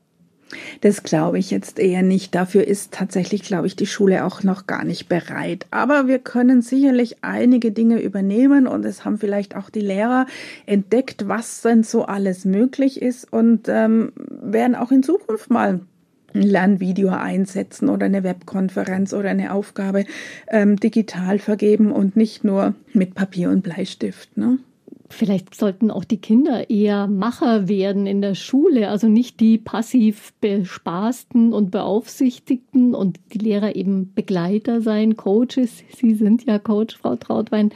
[0.80, 2.34] Das glaube ich jetzt eher nicht.
[2.34, 5.66] Dafür ist tatsächlich, glaube ich, die Schule auch noch gar nicht bereit.
[5.70, 10.26] Aber wir können sicherlich einige Dinge übernehmen und es haben vielleicht auch die Lehrer
[10.66, 15.80] entdeckt, was denn so alles möglich ist und ähm, werden auch in Zukunft mal
[16.32, 20.04] ein Lernvideo einsetzen oder eine Webkonferenz oder eine Aufgabe
[20.48, 24.36] ähm, digital vergeben und nicht nur mit Papier und Bleistift.
[24.36, 24.58] Ne?
[25.12, 30.32] Vielleicht sollten auch die Kinder eher Macher werden in der Schule, also nicht die passiv
[30.40, 35.82] bespaßten und beaufsichtigten und die Lehrer eben Begleiter sein, Coaches.
[35.96, 37.72] Sie sind ja Coach, Frau Trautwein.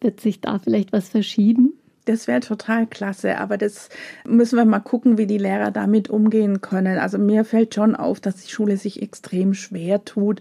[0.00, 1.74] Wird sich da vielleicht was verschieben?
[2.04, 3.88] Das wäre total klasse, aber das
[4.24, 6.98] müssen wir mal gucken, wie die Lehrer damit umgehen können.
[6.98, 10.40] Also mir fällt schon auf, dass die Schule sich extrem schwer tut.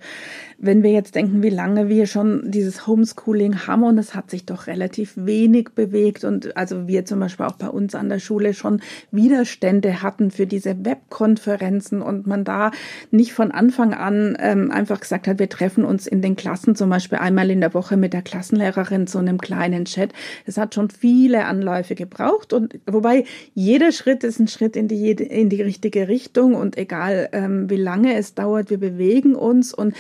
[0.57, 4.47] Wenn wir jetzt denken, wie lange wir schon dieses Homeschooling haben und es hat sich
[4.47, 8.55] doch relativ wenig bewegt und also wir zum Beispiel auch bei uns an der Schule
[8.55, 8.82] schon
[9.12, 12.72] Widerstände hatten für diese Webkonferenzen und man da
[13.12, 16.89] nicht von Anfang an ähm, einfach gesagt hat, wir treffen uns in den Klassen zum
[16.89, 20.12] Beispiel einmal in der Woche mit der Klassenlehrerin zu einem kleinen Chat.
[20.47, 22.54] Es hat schon viele Anläufe gebraucht.
[22.54, 27.30] Und wobei jeder Schritt ist ein Schritt in die, in die richtige Richtung und egal
[27.34, 29.93] ähm, wie lange es dauert, wir bewegen uns und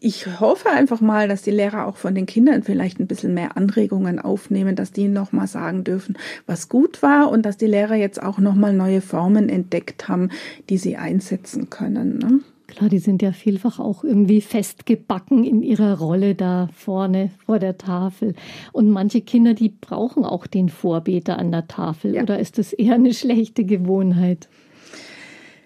[0.00, 3.56] ich hoffe einfach mal, dass die Lehrer auch von den Kindern vielleicht ein bisschen mehr
[3.56, 8.22] Anregungen aufnehmen, dass die nochmal sagen dürfen, was gut war und dass die Lehrer jetzt
[8.22, 10.28] auch nochmal neue Formen entdeckt haben,
[10.68, 12.18] die sie einsetzen können.
[12.18, 12.40] Ne?
[12.74, 17.78] Klar, die sind ja vielfach auch irgendwie festgebacken in ihrer Rolle da vorne vor der
[17.78, 18.34] Tafel.
[18.72, 22.16] Und manche Kinder, die brauchen auch den Vorbeter an der Tafel.
[22.16, 22.22] Ja.
[22.22, 24.48] Oder ist das eher eine schlechte Gewohnheit?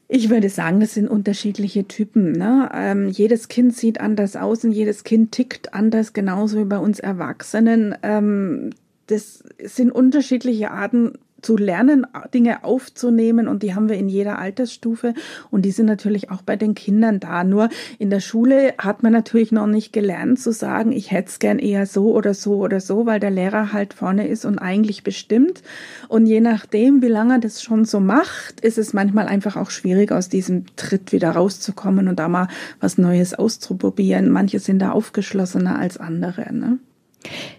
[0.06, 2.32] Ich würde sagen, das sind unterschiedliche Typen.
[2.32, 2.68] Ne?
[2.74, 6.98] Ähm, jedes Kind sieht anders aus und jedes Kind tickt anders, genauso wie bei uns
[6.98, 7.94] Erwachsenen.
[8.02, 8.70] Ähm,
[9.06, 11.12] das sind unterschiedliche Arten
[11.42, 15.14] zu lernen, Dinge aufzunehmen und die haben wir in jeder Altersstufe
[15.50, 17.44] und die sind natürlich auch bei den Kindern da.
[17.44, 17.68] Nur
[17.98, 21.58] in der Schule hat man natürlich noch nicht gelernt zu sagen, ich hätte es gern
[21.58, 25.62] eher so oder so oder so, weil der Lehrer halt vorne ist und eigentlich bestimmt.
[26.08, 29.70] Und je nachdem, wie lange er das schon so macht, ist es manchmal einfach auch
[29.70, 32.48] schwierig, aus diesem Tritt wieder rauszukommen und da mal
[32.80, 34.30] was Neues auszuprobieren.
[34.30, 36.52] Manche sind da aufgeschlossener als andere.
[36.52, 36.78] Ne?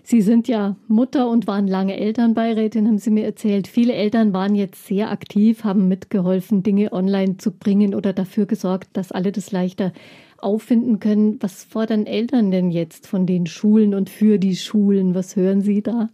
[0.09, 3.67] Sie sind ja Mutter und waren lange Elternbeirätin, haben Sie mir erzählt.
[3.67, 8.89] Viele Eltern waren jetzt sehr aktiv, haben mitgeholfen, Dinge online zu bringen oder dafür gesorgt,
[8.93, 9.93] dass alle das leichter
[10.39, 11.37] auffinden können.
[11.41, 15.13] Was fordern Eltern denn jetzt von den Schulen und für die Schulen?
[15.13, 16.09] Was hören Sie da?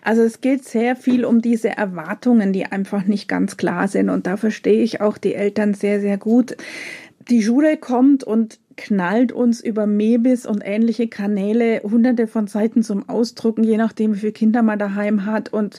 [0.00, 4.08] Also es geht sehr viel um diese Erwartungen, die einfach nicht ganz klar sind.
[4.08, 6.56] Und da verstehe ich auch die Eltern sehr, sehr gut.
[7.28, 13.08] Die Schule kommt und knallt uns über Mebis und ähnliche Kanäle hunderte von Seiten zum
[13.08, 15.78] Ausdrucken, je nachdem, wie viele Kinder man daheim hat und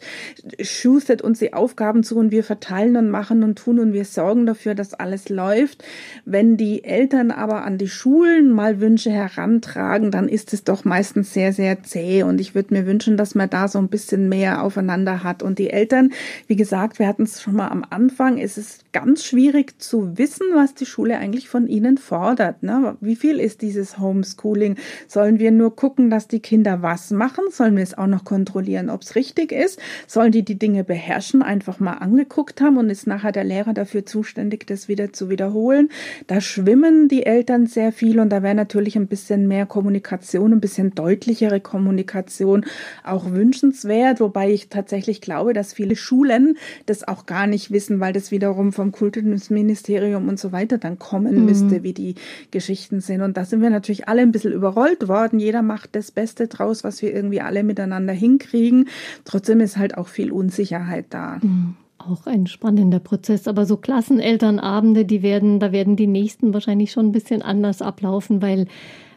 [0.61, 4.45] schustert uns die Aufgaben zu und wir verteilen und machen und tun und wir sorgen
[4.45, 5.83] dafür, dass alles läuft.
[6.25, 11.33] Wenn die Eltern aber an die Schulen mal Wünsche herantragen, dann ist es doch meistens
[11.33, 14.63] sehr, sehr zäh und ich würde mir wünschen, dass man da so ein bisschen mehr
[14.63, 16.11] aufeinander hat und die Eltern,
[16.47, 20.47] wie gesagt, wir hatten es schon mal am Anfang, es ist ganz schwierig zu wissen,
[20.53, 22.63] was die Schule eigentlich von ihnen fordert.
[22.63, 22.95] Ne?
[23.01, 24.77] wie viel ist dieses Homeschooling?
[25.09, 27.43] Sollen wir nur gucken, dass die Kinder was machen?
[27.51, 29.81] Sollen wir es auch noch kontrollieren, ob es richtig ist?
[30.07, 34.05] Sollen die die Dinge beherrschen, einfach mal angeguckt haben und ist nachher der Lehrer dafür
[34.05, 35.89] zuständig, das wieder zu wiederholen?
[36.27, 40.61] Da schwimmen die Eltern sehr viel und da wäre natürlich ein bisschen mehr Kommunikation, ein
[40.61, 42.65] bisschen deutlichere Kommunikation
[43.03, 48.13] auch wünschenswert, wobei ich tatsächlich glaube, dass viele Schulen das auch gar nicht wissen, weil
[48.13, 51.45] das wiederum vom Kultusministerium und so weiter dann kommen mhm.
[51.45, 52.15] müsste, wie die
[52.51, 53.21] Geschichte Geschichten sind.
[53.21, 55.39] Und da sind wir natürlich alle ein bisschen überrollt worden.
[55.39, 58.89] Jeder macht das Beste draus, was wir irgendwie alle miteinander hinkriegen.
[59.23, 61.37] Trotzdem ist halt auch viel Unsicherheit da.
[61.41, 61.75] Mhm.
[61.97, 63.47] Auch ein spannender Prozess.
[63.47, 68.41] Aber so Klassenelternabende, die werden, da werden die nächsten wahrscheinlich schon ein bisschen anders ablaufen,
[68.41, 68.67] weil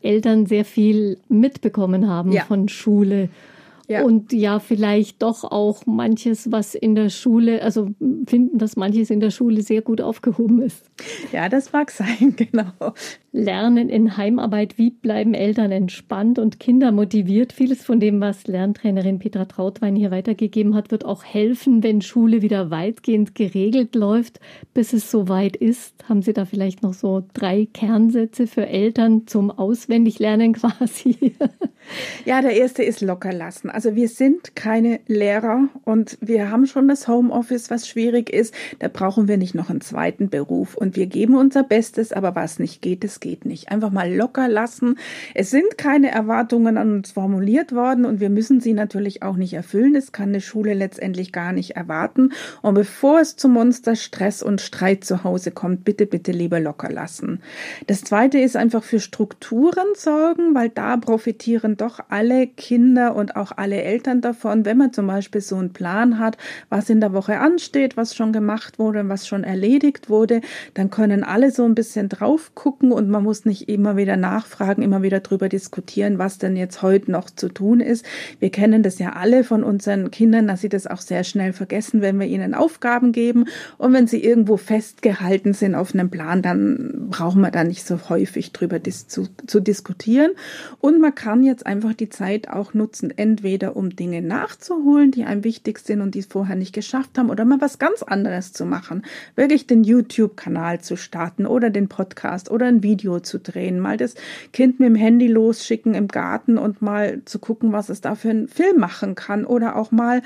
[0.02, 2.44] Eltern sehr viel mitbekommen haben ja.
[2.44, 3.28] von Schule
[3.88, 4.04] ja.
[4.04, 7.88] Und ja, vielleicht doch auch manches, was in der Schule, also
[8.26, 10.90] finden, dass manches in der Schule sehr gut aufgehoben ist.
[11.32, 12.92] Ja, das mag sein, genau.
[13.38, 17.52] Lernen in Heimarbeit, wie bleiben Eltern entspannt und Kinder motiviert?
[17.52, 22.42] Vieles von dem, was Lerntrainerin Petra Trautwein hier weitergegeben hat, wird auch helfen, wenn Schule
[22.42, 24.40] wieder weitgehend geregelt läuft,
[24.74, 25.94] bis es soweit ist.
[26.08, 31.36] Haben Sie da vielleicht noch so drei Kernsätze für Eltern zum Auswendiglernen quasi?
[32.24, 33.70] Ja, der erste ist locker lassen.
[33.70, 38.52] Also wir sind keine Lehrer und wir haben schon das Homeoffice, was schwierig ist.
[38.80, 42.58] Da brauchen wir nicht noch einen zweiten Beruf und wir geben unser Bestes, aber was
[42.58, 43.70] nicht geht, das geht nicht.
[43.70, 44.98] Einfach mal locker lassen.
[45.34, 49.54] Es sind keine Erwartungen an uns formuliert worden und wir müssen sie natürlich auch nicht
[49.54, 49.94] erfüllen.
[49.94, 52.32] Das kann eine Schule letztendlich gar nicht erwarten.
[52.62, 57.40] Und bevor es zu Monsterstress und Streit zu Hause kommt, bitte, bitte lieber locker lassen.
[57.86, 63.52] Das zweite ist einfach für Strukturen sorgen, weil da profitieren doch alle Kinder und auch
[63.56, 66.36] alle Eltern davon, wenn man zum Beispiel so einen Plan hat,
[66.68, 70.40] was in der Woche ansteht, was schon gemacht wurde, was schon erledigt wurde,
[70.74, 74.82] dann können alle so ein bisschen drauf gucken und man muss nicht immer wieder nachfragen,
[74.82, 78.04] immer wieder drüber diskutieren, was denn jetzt heute noch zu tun ist.
[78.38, 82.00] Wir kennen das ja alle von unseren Kindern, dass sie das auch sehr schnell vergessen,
[82.00, 83.46] wenn wir ihnen Aufgaben geben
[83.78, 87.98] und wenn sie irgendwo festgehalten sind auf einem Plan, dann brauchen wir da nicht so
[88.08, 90.32] häufig drüber dis zu, zu diskutieren.
[90.80, 95.44] Und man kann jetzt einfach die Zeit auch nutzen, entweder um Dinge nachzuholen, die einem
[95.44, 98.66] wichtig sind und die es vorher nicht geschafft haben, oder mal was ganz anderes zu
[98.66, 99.02] machen.
[99.34, 104.14] Wirklich den YouTube-Kanal zu starten oder den Podcast oder ein Video zu drehen, mal das
[104.52, 108.30] Kind mit dem Handy losschicken im Garten und mal zu gucken, was es da für
[108.30, 110.22] einen Film machen kann oder auch mal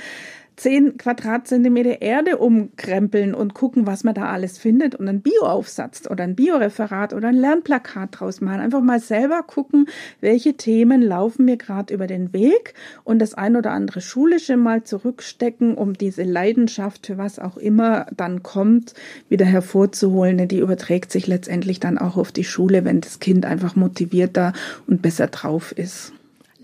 [0.57, 6.25] 10 Quadratzentimeter Erde umkrempeln und gucken, was man da alles findet und einen Bioaufsatz oder
[6.25, 8.61] ein Bioreferat oder ein Lernplakat draus machen.
[8.61, 9.87] Einfach mal selber gucken,
[10.21, 12.75] welche Themen laufen mir gerade über den Weg
[13.05, 18.07] und das ein oder andere Schulische mal zurückstecken, um diese Leidenschaft für was auch immer
[18.17, 18.95] dann kommt,
[19.29, 20.49] wieder hervorzuholen.
[20.49, 24.53] Die überträgt sich letztendlich dann auch auf die Schule, wenn das Kind einfach motivierter
[24.87, 26.13] und besser drauf ist.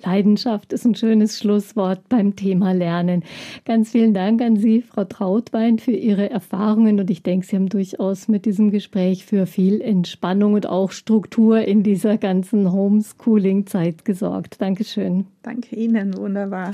[0.05, 3.23] Leidenschaft ist ein schönes Schlusswort beim Thema Lernen.
[3.65, 7.69] Ganz vielen Dank an Sie, Frau Trautwein, für Ihre Erfahrungen und ich denke, Sie haben
[7.69, 14.61] durchaus mit diesem Gespräch für viel Entspannung und auch Struktur in dieser ganzen Homeschooling-Zeit gesorgt.
[14.61, 15.27] Dankeschön.
[15.43, 16.73] Danke Ihnen, wunderbar.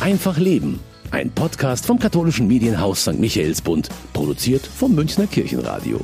[0.00, 0.80] Einfach Leben.
[1.10, 3.18] Ein Podcast vom katholischen Medienhaus St.
[3.18, 6.00] Michaelsbund, produziert vom Münchner Kirchenradio.